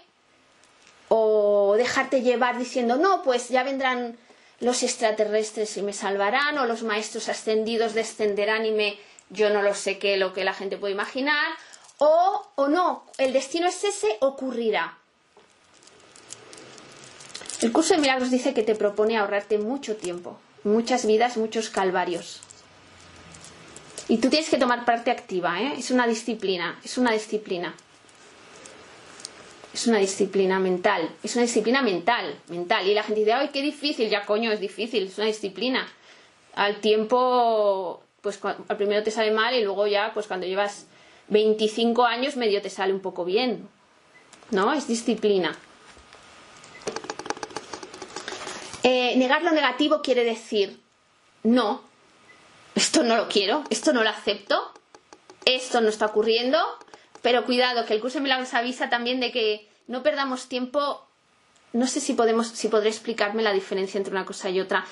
o 1.07 1.75
dejarte 1.77 2.21
llevar 2.21 2.57
diciendo, 2.57 2.97
no, 2.97 3.23
pues 3.23 3.49
ya 3.49 3.63
vendrán 3.63 4.17
los 4.59 4.83
extraterrestres 4.83 5.77
y 5.77 5.81
me 5.81 5.93
salvarán, 5.93 6.57
o 6.57 6.65
los 6.65 6.83
maestros 6.83 7.29
ascendidos 7.29 7.93
descenderán 7.93 8.65
y 8.65 8.71
me... 8.71 8.99
Yo 9.31 9.51
no 9.51 9.61
lo 9.61 9.75
sé 9.75 9.99
qué, 9.99 10.17
lo 10.17 10.33
que 10.33 10.43
la 10.43 10.55
gente 10.55 10.77
puede 10.77 10.93
imaginar, 10.93 11.53
o, 11.99 12.47
o 12.55 12.67
no, 12.67 13.03
el 13.17 13.31
destino 13.33 13.67
es 13.67 13.83
ese, 13.83 14.17
ocurrirá. 14.21 14.97
El 17.61 17.73
curso 17.73 17.93
de 17.93 17.99
milagros 17.99 18.31
dice 18.31 18.53
que 18.53 18.63
te 18.63 18.73
propone 18.73 19.17
ahorrarte 19.17 19.57
mucho 19.57 19.97
tiempo, 19.97 20.39
muchas 20.63 21.05
vidas, 21.05 21.37
muchos 21.37 21.69
calvarios. 21.69 22.39
Y 24.07 24.17
tú 24.17 24.29
tienes 24.29 24.49
que 24.49 24.57
tomar 24.57 24.85
parte 24.85 25.11
activa, 25.11 25.61
¿eh? 25.61 25.73
Es 25.77 25.91
una 25.91 26.07
disciplina, 26.07 26.79
es 26.83 26.97
una 26.97 27.11
disciplina. 27.11 27.75
Es 29.73 29.85
una 29.85 29.99
disciplina 29.99 30.57
mental, 30.59 31.11
es 31.21 31.35
una 31.35 31.43
disciplina 31.43 31.81
mental, 31.83 32.39
mental. 32.47 32.87
Y 32.87 32.95
la 32.95 33.03
gente 33.03 33.19
dice, 33.19 33.33
ay, 33.33 33.49
qué 33.49 33.61
difícil, 33.61 34.09
ya 34.09 34.25
coño, 34.25 34.51
es 34.51 34.59
difícil, 34.59 35.07
es 35.07 35.17
una 35.17 35.27
disciplina. 35.27 35.87
Al 36.55 36.79
tiempo, 36.81 38.01
pues 38.21 38.39
al 38.43 38.77
primero 38.77 39.03
te 39.03 39.11
sale 39.11 39.31
mal 39.31 39.53
y 39.53 39.63
luego 39.63 39.85
ya, 39.85 40.11
pues 40.13 40.25
cuando 40.25 40.47
llevas 40.47 40.87
25 41.29 42.05
años 42.05 42.35
medio 42.35 42.61
te 42.61 42.69
sale 42.69 42.93
un 42.93 43.01
poco 43.01 43.25
bien. 43.25 43.67
¿No? 44.51 44.73
Es 44.73 44.87
disciplina. 44.87 45.57
Eh, 48.83 49.15
negar 49.17 49.43
lo 49.43 49.51
negativo 49.51 50.01
quiere 50.01 50.23
decir, 50.23 50.79
no, 51.43 51.83
esto 52.75 53.03
no 53.03 53.17
lo 53.17 53.27
quiero, 53.27 53.63
esto 53.69 53.93
no 53.93 54.03
lo 54.03 54.09
acepto, 54.09 54.73
esto 55.45 55.81
no 55.81 55.89
está 55.89 56.07
ocurriendo, 56.07 56.57
pero 57.21 57.45
cuidado, 57.45 57.85
que 57.85 57.93
el 57.93 58.01
curso 58.01 58.17
de 58.17 58.23
milagros 58.23 58.53
avisa 58.53 58.89
también 58.89 59.19
de 59.19 59.31
que 59.31 59.69
no 59.87 60.01
perdamos 60.01 60.47
tiempo. 60.47 61.05
No 61.73 61.85
sé 61.87 61.99
si 61.99 62.13
podemos, 62.13 62.47
si 62.47 62.67
podré 62.69 62.89
explicarme 62.89 63.43
la 63.43 63.53
diferencia 63.53 63.97
entre 63.97 64.13
una 64.13 64.25
cosa 64.25 64.49
y 64.49 64.59
otra. 64.59 64.85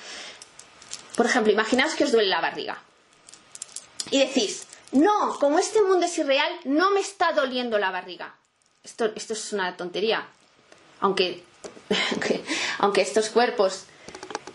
Por 1.16 1.26
ejemplo, 1.26 1.52
imaginaos 1.52 1.94
que 1.94 2.04
os 2.04 2.12
duele 2.12 2.28
la 2.28 2.40
barriga. 2.40 2.80
Y 4.10 4.20
decís, 4.20 4.67
no, 4.92 5.38
como 5.38 5.58
este 5.58 5.82
mundo 5.82 6.06
es 6.06 6.18
irreal, 6.18 6.52
no 6.64 6.90
me 6.90 7.00
está 7.00 7.32
doliendo 7.32 7.78
la 7.78 7.90
barriga. 7.90 8.34
Esto, 8.82 9.06
esto 9.14 9.32
es 9.34 9.52
una 9.52 9.76
tontería. 9.76 10.26
Aunque, 11.00 11.44
aunque 12.78 13.00
estos 13.02 13.30
cuerpos 13.30 13.84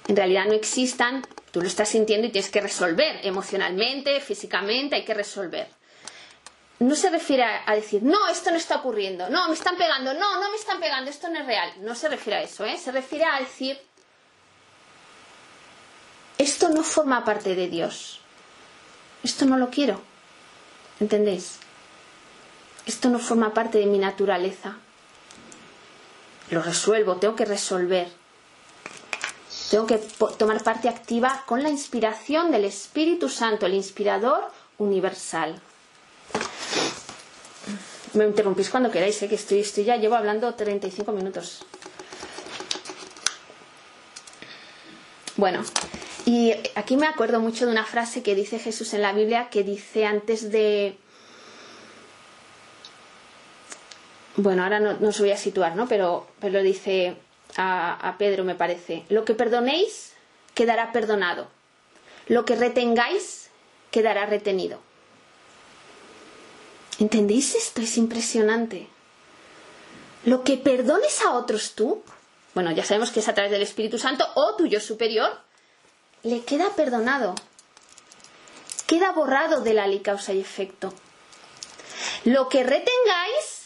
en 0.07 0.15
realidad 0.15 0.45
no 0.45 0.53
existan, 0.53 1.25
tú 1.51 1.61
lo 1.61 1.67
estás 1.67 1.89
sintiendo 1.89 2.27
y 2.27 2.31
tienes 2.31 2.51
que 2.51 2.61
resolver 2.61 3.19
emocionalmente, 3.23 4.19
físicamente, 4.19 4.95
hay 4.95 5.05
que 5.05 5.13
resolver 5.13 5.67
no 6.83 6.95
se 6.95 7.09
refiere 7.09 7.43
a, 7.43 7.75
decir, 7.75 8.03
no, 8.03 8.27
esto 8.27 8.51
no 8.51 8.57
está 8.57 8.77
ocurriendo, 8.77 9.29
no, 9.29 9.47
me 9.47 9.53
están 9.53 9.77
pegando, 9.77 10.13
no, 10.13 10.39
no 10.39 10.49
me 10.49 10.57
están 10.57 10.79
pegando, 10.79 11.09
esto 11.09 11.29
no 11.29 11.39
es 11.39 11.45
real. 11.45 11.71
No 11.79 11.95
se 11.95 12.09
refiere 12.09 12.39
a 12.39 12.43
eso, 12.43 12.65
¿eh? 12.65 12.77
Se 12.77 12.91
refiere 12.91 13.25
a 13.25 13.39
decir, 13.39 13.79
esto 16.37 16.69
no 16.69 16.83
forma 16.83 17.23
parte 17.23 17.55
de 17.55 17.67
Dios. 17.67 18.19
Esto 19.23 19.45
no 19.45 19.57
lo 19.57 19.69
quiero. 19.69 20.01
¿Entendéis? 20.99 21.59
Esto 22.85 23.09
no 23.09 23.19
forma 23.19 23.53
parte 23.53 23.77
de 23.77 23.85
mi 23.85 23.97
naturaleza. 23.97 24.75
Lo 26.49 26.61
resuelvo, 26.61 27.15
tengo 27.17 27.35
que 27.35 27.45
resolver. 27.45 28.07
Tengo 29.71 29.87
que 29.87 29.97
tomar 30.37 30.61
parte 30.63 30.89
activa 30.89 31.43
con 31.45 31.63
la 31.63 31.69
inspiración 31.69 32.51
del 32.51 32.65
Espíritu 32.65 33.29
Santo, 33.29 33.65
el 33.65 33.73
inspirador 33.73 34.51
universal. 34.77 35.59
Me 38.13 38.25
interrumpís 38.25 38.69
cuando 38.69 38.91
queráis, 38.91 39.19
¿eh? 39.23 39.29
que 39.29 39.35
estoy, 39.35 39.61
estoy 39.61 39.85
ya 39.85 39.97
llevo 39.97 40.15
hablando 40.15 40.53
35 40.53 41.11
minutos. 41.13 41.65
Bueno, 45.35 45.63
y 46.25 46.53
aquí 46.75 46.97
me 46.97 47.07
acuerdo 47.07 47.39
mucho 47.39 47.65
de 47.65 47.71
una 47.71 47.85
frase 47.85 48.23
que 48.23 48.35
dice 48.35 48.59
Jesús 48.59 48.93
en 48.93 49.01
la 49.01 49.13
Biblia 49.13 49.49
que 49.49 49.63
dice 49.63 50.05
antes 50.05 50.51
de... 50.51 50.97
Bueno, 54.35 54.63
ahora 54.63 54.79
no, 54.79 54.97
os 55.07 55.19
voy 55.19 55.31
a 55.31 55.37
situar, 55.37 55.75
¿no? 55.75 55.87
Pero, 55.87 56.27
pero 56.39 56.63
dice 56.63 57.15
a 57.55 58.15
Pedro, 58.17 58.43
me 58.43 58.55
parece, 58.55 59.03
lo 59.09 59.25
que 59.25 59.35
perdonéis 59.35 60.13
quedará 60.55 60.91
perdonado, 60.91 61.47
lo 62.27 62.45
que 62.45 62.55
retengáis 62.55 63.51
quedará 63.91 64.25
retenido. 64.25 64.79
¿Entendéis 66.99 67.55
esto? 67.55 67.81
Es 67.81 67.97
impresionante. 67.97 68.87
Lo 70.25 70.43
que 70.43 70.57
perdones 70.57 71.21
a 71.21 71.33
otros 71.33 71.73
tú, 71.75 72.03
bueno, 72.53 72.71
ya 72.71 72.83
sabemos 72.83 73.11
que 73.11 73.19
es 73.19 73.27
a 73.27 73.33
través 73.33 73.51
del 73.51 73.61
Espíritu 73.61 73.97
Santo 73.97 74.25
o 74.35 74.55
tuyo 74.55 74.79
superior, 74.79 75.29
le 76.23 76.43
queda 76.43 76.69
perdonado. 76.75 77.35
Queda 78.87 79.11
borrado 79.11 79.61
de 79.61 79.73
la 79.73 79.87
ley 79.87 79.99
causa 79.99 80.33
y 80.33 80.39
efecto. 80.39 80.93
Lo 82.23 82.49
que 82.49 82.63
retengáis 82.63 83.63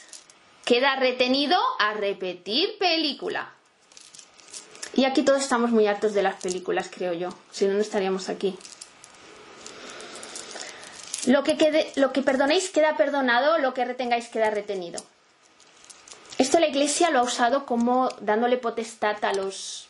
queda 0.66 0.95
retenido 0.95 1.58
a 1.80 1.93
repetir 1.93 2.78
película. 2.78 3.51
Y 4.93 5.05
aquí 5.05 5.22
todos 5.22 5.41
estamos 5.41 5.70
muy 5.70 5.88
hartos 5.88 6.14
de 6.14 6.24
las 6.24 6.41
películas, 6.41 6.89
creo 6.91 7.14
yo. 7.14 7.30
Si 7.51 7.66
no, 7.66 7.74
no 7.74 7.82
estaríamos 7.82 8.30
aquí. 8.30 8.58
Lo 11.28 11.43
que, 11.43 11.58
quede, 11.58 11.91
lo 11.95 12.14
que 12.14 12.22
perdonéis 12.22 12.70
queda 12.70 12.97
perdonado, 12.97 13.60
lo 13.60 13.74
que 13.74 13.86
retengáis 13.86 14.30
queda 14.30 14.49
retenido. 14.49 15.03
Esto 16.38 16.60
la 16.60 16.68
Iglesia 16.68 17.10
lo 17.10 17.20
ha 17.20 17.24
usado 17.24 17.66
como 17.66 18.10
dándole 18.22 18.58
potestad 18.58 19.24
a 19.24 19.34
los 19.34 19.88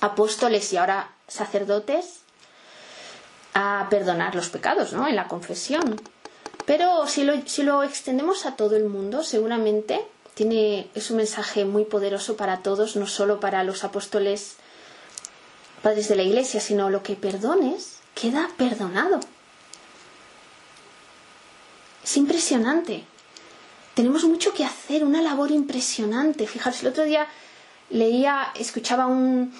apóstoles 0.00 0.72
y 0.72 0.76
ahora 0.76 1.15
sacerdotes 1.28 2.20
a 3.54 3.86
perdonar 3.90 4.34
los 4.34 4.48
pecados, 4.50 4.92
¿no? 4.92 5.08
En 5.08 5.16
la 5.16 5.28
confesión. 5.28 6.00
Pero 6.66 7.06
si 7.06 7.24
lo, 7.24 7.34
si 7.46 7.62
lo 7.62 7.82
extendemos 7.82 8.44
a 8.44 8.56
todo 8.56 8.76
el 8.76 8.84
mundo, 8.84 9.22
seguramente 9.22 10.00
tiene, 10.34 10.90
es 10.94 11.10
un 11.10 11.16
mensaje 11.16 11.64
muy 11.64 11.84
poderoso 11.84 12.36
para 12.36 12.58
todos, 12.58 12.96
no 12.96 13.06
solo 13.06 13.40
para 13.40 13.64
los 13.64 13.84
apóstoles 13.84 14.56
padres 15.82 16.08
de 16.08 16.16
la 16.16 16.22
Iglesia, 16.22 16.60
sino 16.60 16.90
lo 16.90 17.02
que 17.02 17.16
perdones 17.16 17.98
queda 18.14 18.50
perdonado. 18.56 19.20
Es 22.04 22.16
impresionante. 22.16 23.04
Tenemos 23.94 24.24
mucho 24.24 24.52
que 24.52 24.64
hacer, 24.64 25.04
una 25.04 25.22
labor 25.22 25.50
impresionante. 25.50 26.46
Fijaros, 26.46 26.82
el 26.82 26.88
otro 26.88 27.04
día 27.04 27.26
leía, 27.88 28.52
escuchaba 28.54 29.06
un, 29.06 29.54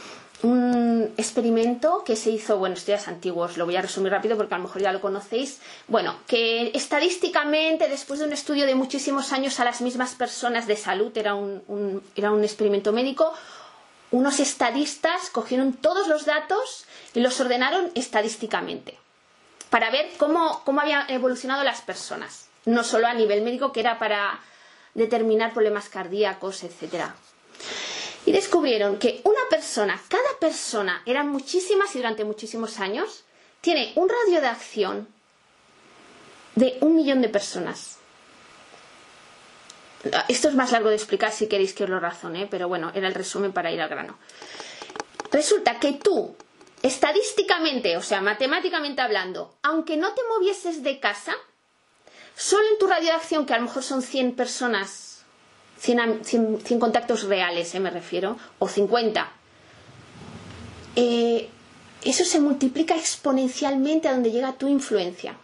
un 0.46 1.12
experimento 1.16 2.02
que 2.04 2.16
se 2.16 2.30
hizo, 2.30 2.58
bueno, 2.58 2.74
estudios 2.74 3.08
antiguos, 3.08 3.56
lo 3.56 3.64
voy 3.64 3.76
a 3.76 3.82
resumir 3.82 4.12
rápido 4.12 4.36
porque 4.36 4.54
a 4.54 4.58
lo 4.58 4.64
mejor 4.64 4.82
ya 4.82 4.92
lo 4.92 5.00
conocéis. 5.00 5.60
Bueno, 5.88 6.16
que 6.26 6.70
estadísticamente, 6.74 7.88
después 7.88 8.20
de 8.20 8.26
un 8.26 8.32
estudio 8.32 8.66
de 8.66 8.74
muchísimos 8.74 9.32
años 9.32 9.58
a 9.60 9.64
las 9.64 9.80
mismas 9.80 10.14
personas 10.14 10.66
de 10.66 10.76
salud, 10.76 11.16
era 11.16 11.34
un, 11.34 12.02
era 12.14 12.30
un 12.30 12.44
experimento 12.44 12.92
médico, 12.92 13.32
unos 14.12 14.38
estadistas 14.40 15.30
cogieron 15.30 15.72
todos 15.72 16.06
los 16.06 16.24
datos 16.24 16.86
y 17.14 17.20
los 17.20 17.40
ordenaron 17.40 17.90
estadísticamente 17.94 18.98
para 19.70 19.90
ver 19.90 20.10
cómo, 20.16 20.62
cómo 20.64 20.80
habían 20.80 21.10
evolucionado 21.10 21.64
las 21.64 21.80
personas, 21.80 22.46
no 22.64 22.84
solo 22.84 23.08
a 23.08 23.14
nivel 23.14 23.42
médico, 23.42 23.72
que 23.72 23.80
era 23.80 23.98
para 23.98 24.40
determinar 24.94 25.52
problemas 25.52 25.88
cardíacos, 25.88 26.62
etc. 26.62 27.06
Y 28.24 28.32
descubrieron 28.32 28.98
que 28.98 29.20
una 29.24 29.40
persona, 29.48 30.00
persona, 30.40 31.02
eran 31.06 31.28
muchísimas 31.28 31.94
y 31.94 31.98
durante 31.98 32.24
muchísimos 32.24 32.78
años, 32.78 33.24
tiene 33.60 33.92
un 33.96 34.08
radio 34.08 34.40
de 34.40 34.46
acción 34.46 35.08
de 36.54 36.78
un 36.80 36.96
millón 36.96 37.20
de 37.20 37.28
personas. 37.28 37.98
Esto 40.28 40.48
es 40.48 40.54
más 40.54 40.72
largo 40.72 40.88
de 40.88 40.94
explicar 40.94 41.32
si 41.32 41.48
queréis 41.48 41.74
que 41.74 41.84
os 41.84 41.90
lo 41.90 42.00
razone, 42.00 42.46
pero 42.46 42.68
bueno, 42.68 42.92
era 42.94 43.08
el 43.08 43.14
resumen 43.14 43.52
para 43.52 43.72
ir 43.72 43.80
al 43.80 43.88
grano. 43.88 44.18
Resulta 45.32 45.78
que 45.80 45.94
tú 45.94 46.36
estadísticamente, 46.82 47.96
o 47.96 48.02
sea, 48.02 48.20
matemáticamente 48.20 49.02
hablando, 49.02 49.56
aunque 49.62 49.96
no 49.96 50.14
te 50.14 50.22
movieses 50.28 50.82
de 50.82 51.00
casa, 51.00 51.34
solo 52.36 52.64
en 52.70 52.78
tu 52.78 52.86
radio 52.86 53.06
de 53.06 53.12
acción, 53.12 53.46
que 53.46 53.54
a 53.54 53.58
lo 53.58 53.64
mejor 53.64 53.82
son 53.82 54.02
100 54.02 54.36
personas, 54.36 55.24
100, 55.78 56.78
contactos 56.78 57.24
reales, 57.24 57.74
eh, 57.74 57.80
me 57.80 57.90
refiero, 57.90 58.38
o 58.58 58.68
50, 58.68 59.32
eh, 60.96 61.48
eso 62.02 62.24
se 62.24 62.40
multiplica 62.40 62.96
exponencialmente 62.96 64.08
a 64.08 64.12
donde 64.12 64.30
llega 64.32 64.54
tu 64.54 64.68
influencia. 64.68 65.36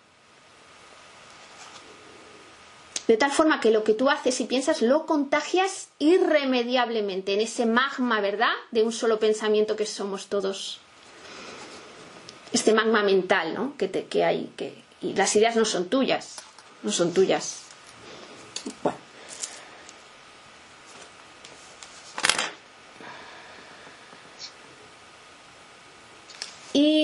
De 3.09 3.17
tal 3.17 3.31
forma 3.33 3.61
que 3.61 3.71
lo 3.71 3.85
que 3.85 3.95
tú 3.95 4.09
haces 4.11 4.41
y 4.41 4.45
piensas 4.45 4.81
lo 4.81 5.07
contagias 5.07 5.89
irremediablemente 5.99 7.35
en 7.35 7.41
ese 7.41 7.67
magma, 7.67 8.21
¿verdad? 8.21 8.53
De 8.71 8.83
un 8.83 8.93
solo 8.93 9.19
pensamiento 9.19 9.77
que 9.77 9.87
somos 9.87 10.29
todos 10.29 10.81
este 12.53 12.73
magma 12.75 13.03
mental 13.03 13.55
¿no? 13.55 13.75
que, 13.77 13.91
que 13.91 14.25
hay. 14.25 14.51
Que, 14.57 14.75
y 15.01 15.15
las 15.15 15.35
ideas 15.37 15.57
no 15.57 15.65
son 15.65 15.87
tuyas, 15.87 16.37
no 16.83 16.93
son 16.93 17.13
tuyas. 17.13 17.63
Bueno. 18.83 19.02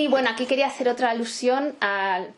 Y 0.09 0.11
bueno, 0.11 0.31
aquí 0.31 0.47
quería 0.47 0.69
hacer 0.69 0.89
otra 0.89 1.11
alusión 1.11 1.77
al, 1.81 2.33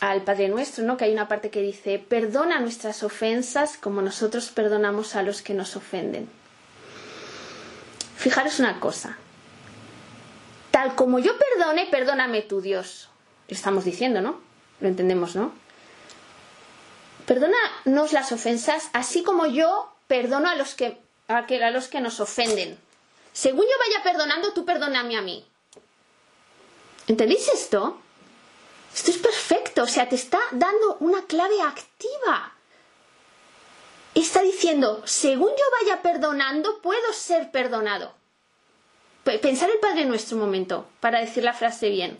al, 0.00 0.22
Padre 0.24 0.48
Nuestro, 0.48 0.84
¿no? 0.84 0.98
Que 0.98 1.06
hay 1.06 1.14
una 1.14 1.28
parte 1.28 1.48
que 1.48 1.62
dice, 1.62 1.98
perdona 1.98 2.60
nuestras 2.60 3.02
ofensas 3.02 3.78
como 3.78 4.02
nosotros 4.02 4.50
perdonamos 4.50 5.16
a 5.16 5.22
los 5.22 5.40
que 5.40 5.54
nos 5.54 5.76
ofenden. 5.76 6.28
Fijaros 8.18 8.60
una 8.60 8.80
cosa, 8.80 9.16
tal 10.70 10.94
como 10.94 11.18
yo 11.18 11.32
perdone, 11.38 11.86
perdóname 11.86 12.42
tu 12.42 12.60
Dios. 12.60 13.08
Estamos 13.48 13.86
diciendo, 13.86 14.20
¿no? 14.20 14.38
Lo 14.80 14.88
entendemos, 14.88 15.36
¿no? 15.36 15.54
Perdónanos 17.24 18.12
las 18.12 18.30
ofensas, 18.30 18.90
así 18.92 19.22
como 19.22 19.46
yo 19.46 19.90
perdono 20.06 20.50
a 20.50 20.54
los 20.54 20.74
que, 20.74 21.00
a, 21.28 21.70
los 21.70 21.88
que 21.88 22.02
nos 22.02 22.20
ofenden. 22.20 22.76
Según 23.32 23.64
yo 23.64 23.72
vaya 23.78 24.02
perdonando, 24.04 24.52
tú 24.52 24.66
perdóname 24.66 25.16
a 25.16 25.22
mí. 25.22 25.46
¿Entendéis 27.06 27.48
esto? 27.48 27.98
Esto 28.94 29.10
es 29.10 29.18
perfecto, 29.18 29.82
o 29.82 29.86
sea, 29.86 30.08
te 30.08 30.16
está 30.16 30.40
dando 30.52 30.96
una 31.00 31.26
clave 31.26 31.60
activa. 31.62 32.52
Está 34.14 34.40
diciendo, 34.42 35.02
según 35.04 35.50
yo 35.50 35.64
vaya 35.80 36.00
perdonando, 36.02 36.80
puedo 36.80 37.12
ser 37.12 37.50
perdonado. 37.50 38.14
Pensar 39.24 39.68
el 39.70 39.78
Padre 39.78 40.06
Nuestro 40.06 40.36
un 40.36 40.44
momento, 40.44 40.86
para 41.00 41.20
decir 41.20 41.44
la 41.44 41.52
frase 41.52 41.90
bien. 41.90 42.18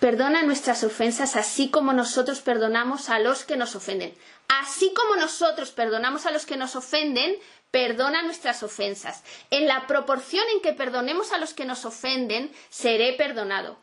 perdona 0.00 0.42
nuestras 0.42 0.84
ofensas 0.84 1.36
así 1.36 1.70
como 1.70 1.92
nosotros 1.92 2.40
perdonamos 2.40 3.10
a 3.10 3.18
los 3.18 3.44
que 3.44 3.56
nos 3.56 3.74
ofenden. 3.76 4.14
Así 4.48 4.92
como 4.94 5.16
nosotros 5.16 5.70
perdonamos 5.70 6.26
a 6.26 6.30
los 6.30 6.46
que 6.46 6.56
nos 6.56 6.76
ofenden, 6.76 7.36
perdona 7.70 8.22
nuestras 8.22 8.62
ofensas. 8.62 9.22
En 9.50 9.66
la 9.66 9.86
proporción 9.86 10.44
en 10.54 10.62
que 10.62 10.72
perdonemos 10.72 11.32
a 11.32 11.38
los 11.38 11.54
que 11.54 11.64
nos 11.64 11.84
ofenden, 11.84 12.50
seré 12.70 13.12
perdonado. 13.14 13.76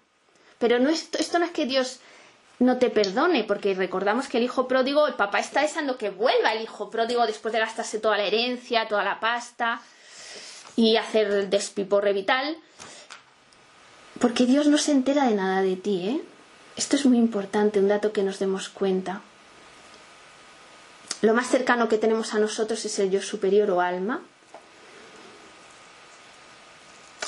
Pero 0.57 0.79
no 0.79 0.89
esto, 0.89 1.17
esto 1.17 1.39
no 1.39 1.45
es 1.45 1.51
que 1.51 1.65
Dios 1.65 1.99
no 2.59 2.77
te 2.77 2.89
perdone, 2.89 3.43
porque 3.43 3.73
recordamos 3.73 4.27
que 4.27 4.37
el 4.37 4.43
hijo 4.43 4.67
pródigo, 4.67 5.07
el 5.07 5.15
papá 5.15 5.39
está 5.39 5.61
deseando 5.61 5.97
que 5.97 6.09
vuelva 6.09 6.53
el 6.53 6.63
hijo 6.63 6.89
pródigo 6.89 7.25
después 7.27 7.53
de 7.53 7.59
gastarse 7.59 7.99
toda 7.99 8.17
la 8.17 8.23
herencia, 8.23 8.87
toda 8.87 9.03
la 9.03 9.19
pasta 9.19 9.81
y 10.75 10.95
hacer 10.97 11.27
el 11.27 11.49
despiporre 11.49 12.13
vital. 12.13 12.57
Porque 14.19 14.45
Dios 14.45 14.67
no 14.67 14.77
se 14.77 14.91
entera 14.91 15.25
de 15.25 15.35
nada 15.35 15.61
de 15.61 15.75
ti, 15.75 16.07
¿eh? 16.07 16.21
Esto 16.77 16.95
es 16.95 17.05
muy 17.05 17.17
importante, 17.17 17.79
un 17.79 17.87
dato 17.87 18.11
que 18.11 18.23
nos 18.23 18.39
demos 18.39 18.69
cuenta. 18.69 19.21
Lo 21.25 21.33
más 21.33 21.47
cercano 21.47 21.89
que 21.89 21.97
tenemos 21.97 22.35
a 22.35 22.39
nosotros 22.39 22.85
es 22.85 22.99
el 22.99 23.09
yo 23.09 23.19
superior 23.19 23.71
o 23.71 23.81
alma. 23.81 24.21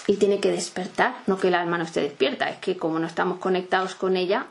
Y 0.06 0.18
tiene 0.18 0.39
que 0.39 0.52
despertar, 0.52 1.16
no 1.26 1.39
que 1.39 1.48
el 1.48 1.56
alma 1.56 1.80
no 1.80 1.84
esté 1.84 2.02
despierta, 2.02 2.48
es 2.48 2.60
que 2.60 2.78
como 2.78 3.00
no 3.00 3.08
estamos 3.08 3.39
conectados 3.39 3.95
con 3.95 4.16
ella. 4.16 4.45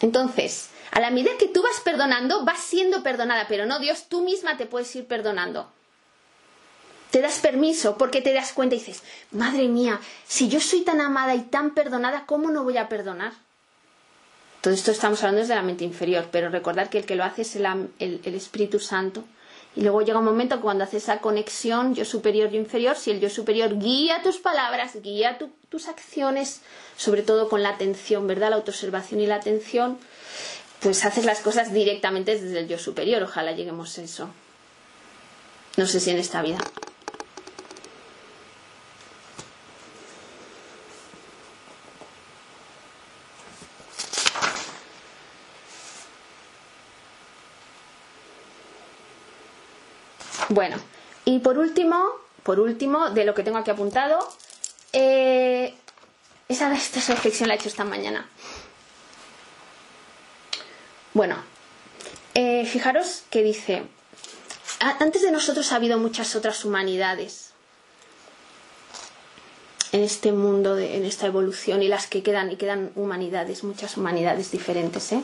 Entonces, 0.00 0.70
a 0.90 0.98
la 0.98 1.10
medida 1.10 1.38
que 1.38 1.46
tú 1.46 1.62
vas 1.62 1.78
perdonando, 1.84 2.44
vas 2.44 2.58
siendo 2.58 3.04
perdonada, 3.04 3.46
pero 3.46 3.64
no 3.64 3.78
Dios, 3.78 4.08
tú 4.08 4.24
misma 4.24 4.56
te 4.56 4.66
puedes 4.66 4.94
ir 4.96 5.06
perdonando 5.06 5.70
te 7.12 7.20
das 7.20 7.38
permiso 7.38 7.96
porque 7.96 8.22
te 8.22 8.32
das 8.32 8.52
cuenta 8.52 8.74
y 8.74 8.80
dices, 8.80 9.04
madre 9.30 9.68
mía, 9.68 10.00
si 10.26 10.48
yo 10.48 10.58
soy 10.58 10.80
tan 10.80 11.00
amada 11.00 11.36
y 11.36 11.42
tan 11.42 11.70
perdonada, 11.70 12.26
¿cómo 12.26 12.50
no 12.50 12.64
voy 12.64 12.76
a 12.76 12.88
perdonar? 12.88 13.43
Todo 14.64 14.72
esto 14.72 14.92
estamos 14.92 15.22
hablando 15.22 15.42
desde 15.42 15.54
la 15.54 15.60
mente 15.60 15.84
inferior, 15.84 16.28
pero 16.32 16.48
recordar 16.48 16.88
que 16.88 16.96
el 16.96 17.04
que 17.04 17.16
lo 17.16 17.24
hace 17.24 17.42
es 17.42 17.54
el, 17.54 18.20
Espíritu 18.24 18.80
Santo. 18.80 19.22
Y 19.76 19.82
luego 19.82 20.00
llega 20.00 20.20
un 20.20 20.24
momento 20.24 20.62
cuando 20.62 20.84
haces 20.84 21.02
esa 21.02 21.18
conexión 21.18 21.94
yo 21.94 22.06
superior, 22.06 22.48
yo 22.48 22.58
inferior, 22.58 22.96
si 22.96 23.10
el 23.10 23.20
yo 23.20 23.28
superior 23.28 23.78
guía 23.78 24.22
tus 24.22 24.38
palabras, 24.38 24.96
guía 25.02 25.36
tus 25.68 25.86
acciones, 25.86 26.62
sobre 26.96 27.20
todo 27.20 27.50
con 27.50 27.62
la 27.62 27.68
atención, 27.68 28.26
¿verdad? 28.26 28.48
La 28.48 28.56
autoobservación 28.56 29.20
y 29.20 29.26
la 29.26 29.34
atención, 29.34 29.98
pues 30.80 31.04
haces 31.04 31.26
las 31.26 31.40
cosas 31.40 31.74
directamente 31.74 32.32
desde 32.32 32.58
el 32.58 32.66
yo 32.66 32.78
superior. 32.78 33.22
Ojalá 33.22 33.52
lleguemos 33.52 33.98
a 33.98 34.02
eso. 34.02 34.30
No 35.76 35.84
sé 35.84 36.00
si 36.00 36.08
en 36.08 36.16
esta 36.16 36.40
vida. 36.40 36.56
Bueno, 50.54 50.76
y 51.24 51.40
por 51.40 51.58
último, 51.58 52.00
por 52.44 52.60
último, 52.60 53.10
de 53.10 53.24
lo 53.24 53.34
que 53.34 53.42
tengo 53.42 53.58
aquí 53.58 53.72
apuntado, 53.72 54.20
eh, 54.92 55.74
esa, 56.48 56.72
esta 56.72 57.00
reflexión 57.12 57.48
la 57.48 57.54
he 57.54 57.58
hecho 57.58 57.68
esta 57.68 57.82
mañana. 57.82 58.28
Bueno, 61.12 61.34
eh, 62.34 62.64
fijaros 62.66 63.24
que 63.30 63.42
dice, 63.42 63.82
antes 64.78 65.22
de 65.22 65.32
nosotros 65.32 65.72
ha 65.72 65.76
habido 65.76 65.98
muchas 65.98 66.36
otras 66.36 66.64
humanidades 66.64 67.50
en 69.90 70.04
este 70.04 70.30
mundo, 70.30 70.78
en 70.78 71.04
esta 71.04 71.26
evolución 71.26 71.82
y 71.82 71.88
las 71.88 72.06
que 72.06 72.22
quedan, 72.22 72.52
y 72.52 72.56
quedan 72.56 72.92
humanidades, 72.94 73.64
muchas 73.64 73.96
humanidades 73.96 74.52
diferentes. 74.52 75.10
¿eh? 75.10 75.20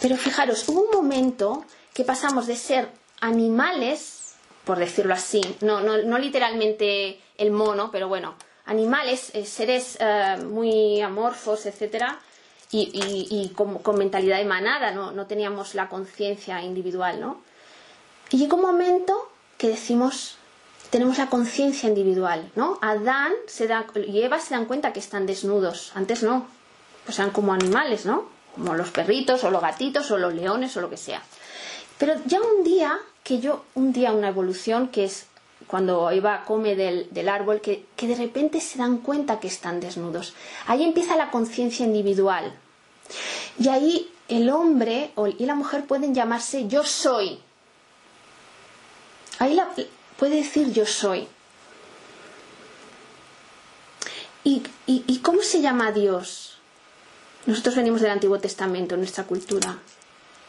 Pero 0.00 0.16
fijaros, 0.16 0.68
hubo 0.68 0.80
un 0.80 0.90
momento 0.90 1.64
que 1.94 2.02
pasamos 2.02 2.48
de 2.48 2.56
ser 2.56 2.90
animales, 3.20 4.34
por 4.64 4.78
decirlo 4.78 5.14
así, 5.14 5.40
no, 5.60 5.80
no, 5.80 5.98
no 5.98 6.18
literalmente 6.18 7.20
el 7.36 7.50
mono, 7.50 7.90
pero 7.90 8.08
bueno, 8.08 8.34
animales, 8.66 9.30
eh, 9.34 9.46
seres 9.46 9.96
eh, 10.00 10.36
muy 10.44 11.00
amorfos, 11.00 11.66
etcétera, 11.66 12.18
y, 12.70 12.90
y, 13.30 13.48
con, 13.54 13.80
mentalidad 13.96 14.36
de 14.36 14.44
manada, 14.44 14.90
¿no? 14.90 15.10
no 15.10 15.26
teníamos 15.26 15.74
la 15.74 15.88
conciencia 15.88 16.62
individual, 16.62 17.18
¿no? 17.18 17.40
Y 18.30 18.36
llega 18.36 18.56
un 18.56 18.60
momento 18.60 19.30
que 19.56 19.68
decimos, 19.68 20.36
tenemos 20.90 21.16
la 21.16 21.30
conciencia 21.30 21.88
individual, 21.88 22.50
¿no? 22.56 22.78
Adán 22.82 23.32
se 23.46 23.68
da, 23.68 23.86
y 23.94 24.20
Eva 24.20 24.38
se 24.38 24.54
dan 24.54 24.66
cuenta 24.66 24.92
que 24.92 25.00
están 25.00 25.24
desnudos, 25.24 25.92
antes 25.94 26.22
no, 26.22 26.46
pues 27.06 27.18
eran 27.18 27.30
como 27.30 27.54
animales, 27.54 28.04
¿no? 28.04 28.28
Como 28.54 28.74
los 28.74 28.90
perritos 28.90 29.44
o 29.44 29.50
los 29.50 29.62
gatitos 29.62 30.10
o 30.10 30.18
los 30.18 30.34
leones 30.34 30.76
o 30.76 30.82
lo 30.82 30.90
que 30.90 30.98
sea. 30.98 31.22
Pero 31.98 32.14
ya 32.26 32.40
un 32.40 32.64
día, 32.64 32.98
que 33.24 33.40
yo, 33.40 33.64
un 33.74 33.92
día 33.92 34.12
una 34.12 34.28
evolución 34.28 34.88
que 34.88 35.04
es 35.04 35.26
cuando 35.66 36.10
Eva 36.10 36.44
come 36.46 36.76
del, 36.76 37.08
del 37.10 37.28
árbol, 37.28 37.60
que, 37.60 37.84
que, 37.96 38.06
de 38.06 38.14
repente 38.14 38.60
se 38.60 38.78
dan 38.78 38.98
cuenta 38.98 39.40
que 39.40 39.48
están 39.48 39.80
desnudos. 39.80 40.34
Ahí 40.66 40.82
empieza 40.82 41.16
la 41.16 41.30
conciencia 41.30 41.84
individual. 41.84 42.54
Y 43.58 43.68
ahí 43.68 44.10
el 44.28 44.50
hombre 44.50 45.12
y 45.38 45.46
la 45.46 45.54
mujer 45.54 45.84
pueden 45.86 46.14
llamarse 46.14 46.68
yo 46.68 46.84
soy. 46.84 47.40
Ahí 49.38 49.58
puede 50.16 50.36
decir 50.36 50.72
yo 50.72 50.86
soy. 50.86 51.28
¿Y, 54.44 54.62
y, 54.86 55.04
y 55.06 55.18
cómo 55.18 55.42
se 55.42 55.60
llama 55.60 55.92
Dios? 55.92 56.58
Nosotros 57.46 57.76
venimos 57.76 58.00
del 58.00 58.10
Antiguo 58.10 58.38
Testamento, 58.38 58.96
nuestra 58.96 59.24
cultura. 59.24 59.78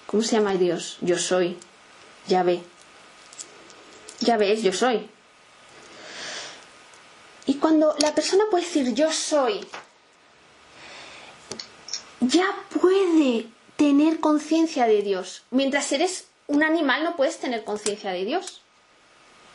¿Cómo 0.10 0.24
se 0.24 0.38
llama 0.38 0.56
Dios? 0.56 0.98
Yo 1.02 1.20
soy. 1.20 1.56
Ya 2.28 2.42
ve. 2.42 2.64
Ya 4.22 4.38
ves, 4.38 4.64
yo 4.64 4.74
soy. 4.74 5.08
Y 7.46 7.56
cuando 7.56 7.94
la 8.00 8.16
persona 8.16 8.46
puede 8.50 8.66
decir 8.66 8.96
yo 8.96 9.12
soy, 9.12 9.64
ya 12.22 12.48
puede 12.82 13.46
tener 13.76 14.20
conciencia 14.20 14.88
de 14.88 15.04
Dios. 15.04 15.44
Mientras 15.52 15.92
eres 15.92 16.26
un 16.48 16.64
animal 16.64 17.04
no 17.04 17.16
puedes 17.16 17.38
tener 17.38 17.64
conciencia 17.64 18.12
de 18.12 18.26
Dios. 18.26 18.62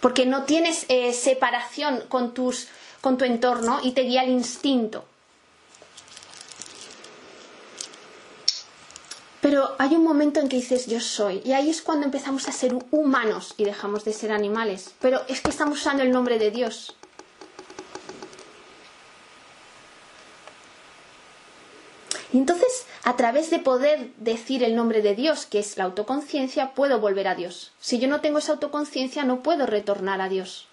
Porque 0.00 0.24
no 0.24 0.44
tienes 0.44 0.86
eh, 0.88 1.12
separación 1.14 2.04
con, 2.08 2.32
tus, 2.32 2.68
con 3.00 3.18
tu 3.18 3.24
entorno 3.24 3.80
y 3.82 3.90
te 3.90 4.02
guía 4.02 4.22
el 4.22 4.30
instinto. 4.30 5.04
Pero 9.44 9.74
hay 9.76 9.94
un 9.94 10.04
momento 10.04 10.40
en 10.40 10.48
que 10.48 10.56
dices 10.56 10.86
yo 10.86 11.00
soy. 11.00 11.42
Y 11.44 11.52
ahí 11.52 11.68
es 11.68 11.82
cuando 11.82 12.06
empezamos 12.06 12.48
a 12.48 12.52
ser 12.52 12.74
humanos 12.90 13.52
y 13.58 13.66
dejamos 13.66 14.02
de 14.06 14.14
ser 14.14 14.32
animales. 14.32 14.94
Pero 15.02 15.20
es 15.28 15.42
que 15.42 15.50
estamos 15.50 15.80
usando 15.80 16.02
el 16.02 16.12
nombre 16.12 16.38
de 16.38 16.50
Dios. 16.50 16.96
Y 22.32 22.38
entonces, 22.38 22.86
a 23.02 23.16
través 23.16 23.50
de 23.50 23.58
poder 23.58 24.14
decir 24.16 24.64
el 24.64 24.74
nombre 24.74 25.02
de 25.02 25.14
Dios, 25.14 25.44
que 25.44 25.58
es 25.58 25.76
la 25.76 25.84
autoconciencia, 25.84 26.72
puedo 26.72 26.98
volver 26.98 27.28
a 27.28 27.34
Dios. 27.34 27.72
Si 27.78 27.98
yo 27.98 28.08
no 28.08 28.22
tengo 28.22 28.38
esa 28.38 28.52
autoconciencia, 28.52 29.24
no 29.24 29.42
puedo 29.42 29.66
retornar 29.66 30.22
a 30.22 30.30
Dios. 30.30 30.68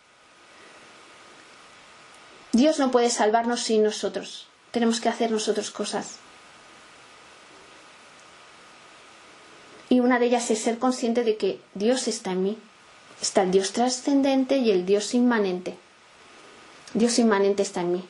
Dios 2.53 2.79
no 2.79 2.89
puede 2.89 3.09
salvarnos 3.09 3.59
sin 3.63 3.83
nosotros. 3.83 4.47
Tenemos 4.71 5.01
que 5.01 5.09
hacer 5.09 5.29
nosotros 5.29 5.71
cosas. 5.71 6.19
Y 9.91 9.99
una 9.99 10.19
de 10.19 10.27
ellas 10.27 10.49
es 10.51 10.59
ser 10.59 10.79
consciente 10.79 11.25
de 11.25 11.35
que 11.35 11.59
Dios 11.73 12.07
está 12.07 12.31
en 12.31 12.43
mí. 12.43 12.57
Está 13.21 13.41
el 13.43 13.51
Dios 13.51 13.73
trascendente 13.73 14.55
y 14.55 14.71
el 14.71 14.85
Dios 14.85 15.13
inmanente. 15.13 15.75
Dios 16.93 17.19
inmanente 17.19 17.61
está 17.61 17.81
en 17.81 17.91
mí. 17.91 18.05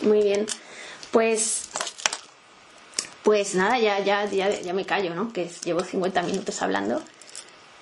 Muy 0.00 0.24
bien. 0.24 0.46
Pues 1.12 1.68
pues 3.22 3.54
nada, 3.54 3.78
ya, 3.78 4.00
ya, 4.00 4.24
ya, 4.24 4.60
ya 4.60 4.72
me 4.72 4.86
callo, 4.86 5.14
¿no? 5.14 5.32
Que 5.32 5.48
llevo 5.64 5.84
50 5.84 6.20
minutos 6.22 6.62
hablando. 6.62 7.00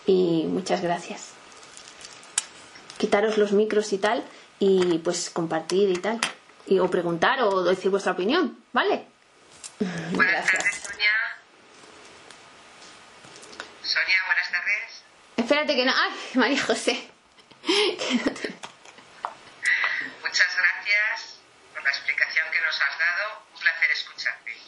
Y 0.05 0.45
muchas 0.47 0.83
gracias. 0.83 1.29
Quitaros 2.99 3.39
los 3.39 3.53
micros 3.53 3.95
y 3.95 3.99
tal, 3.99 4.23
y 4.59 4.99
pues 4.99 5.31
compartir 5.31 5.89
y 5.89 5.97
tal 5.97 6.21
y, 6.69 6.79
o 6.79 6.91
preguntar 6.91 7.41
o 7.43 7.63
decir 7.65 7.91
vuestra 7.91 8.13
opinión, 8.13 8.63
¿vale? 8.73 9.07
Buenas 10.13 10.47
tardes, 10.47 10.77
Sonia. 10.77 11.13
Sonia, 13.83 14.19
buenas 14.27 14.51
tardes. 14.51 15.03
Espérate 15.37 15.77
que 15.77 15.85
no. 15.85 15.93
¡Ay, 15.93 16.13
María 16.35 16.63
José! 16.63 17.11
Muchas 20.23 20.57
gracias 20.57 21.39
por 21.73 21.83
la 21.85 21.91
explicación 21.91 22.47
que 22.53 22.61
nos 22.61 22.75
has 22.75 22.99
dado. 22.99 23.43
Un 23.55 23.61
placer 23.61 23.91
escucharte. 23.93 24.68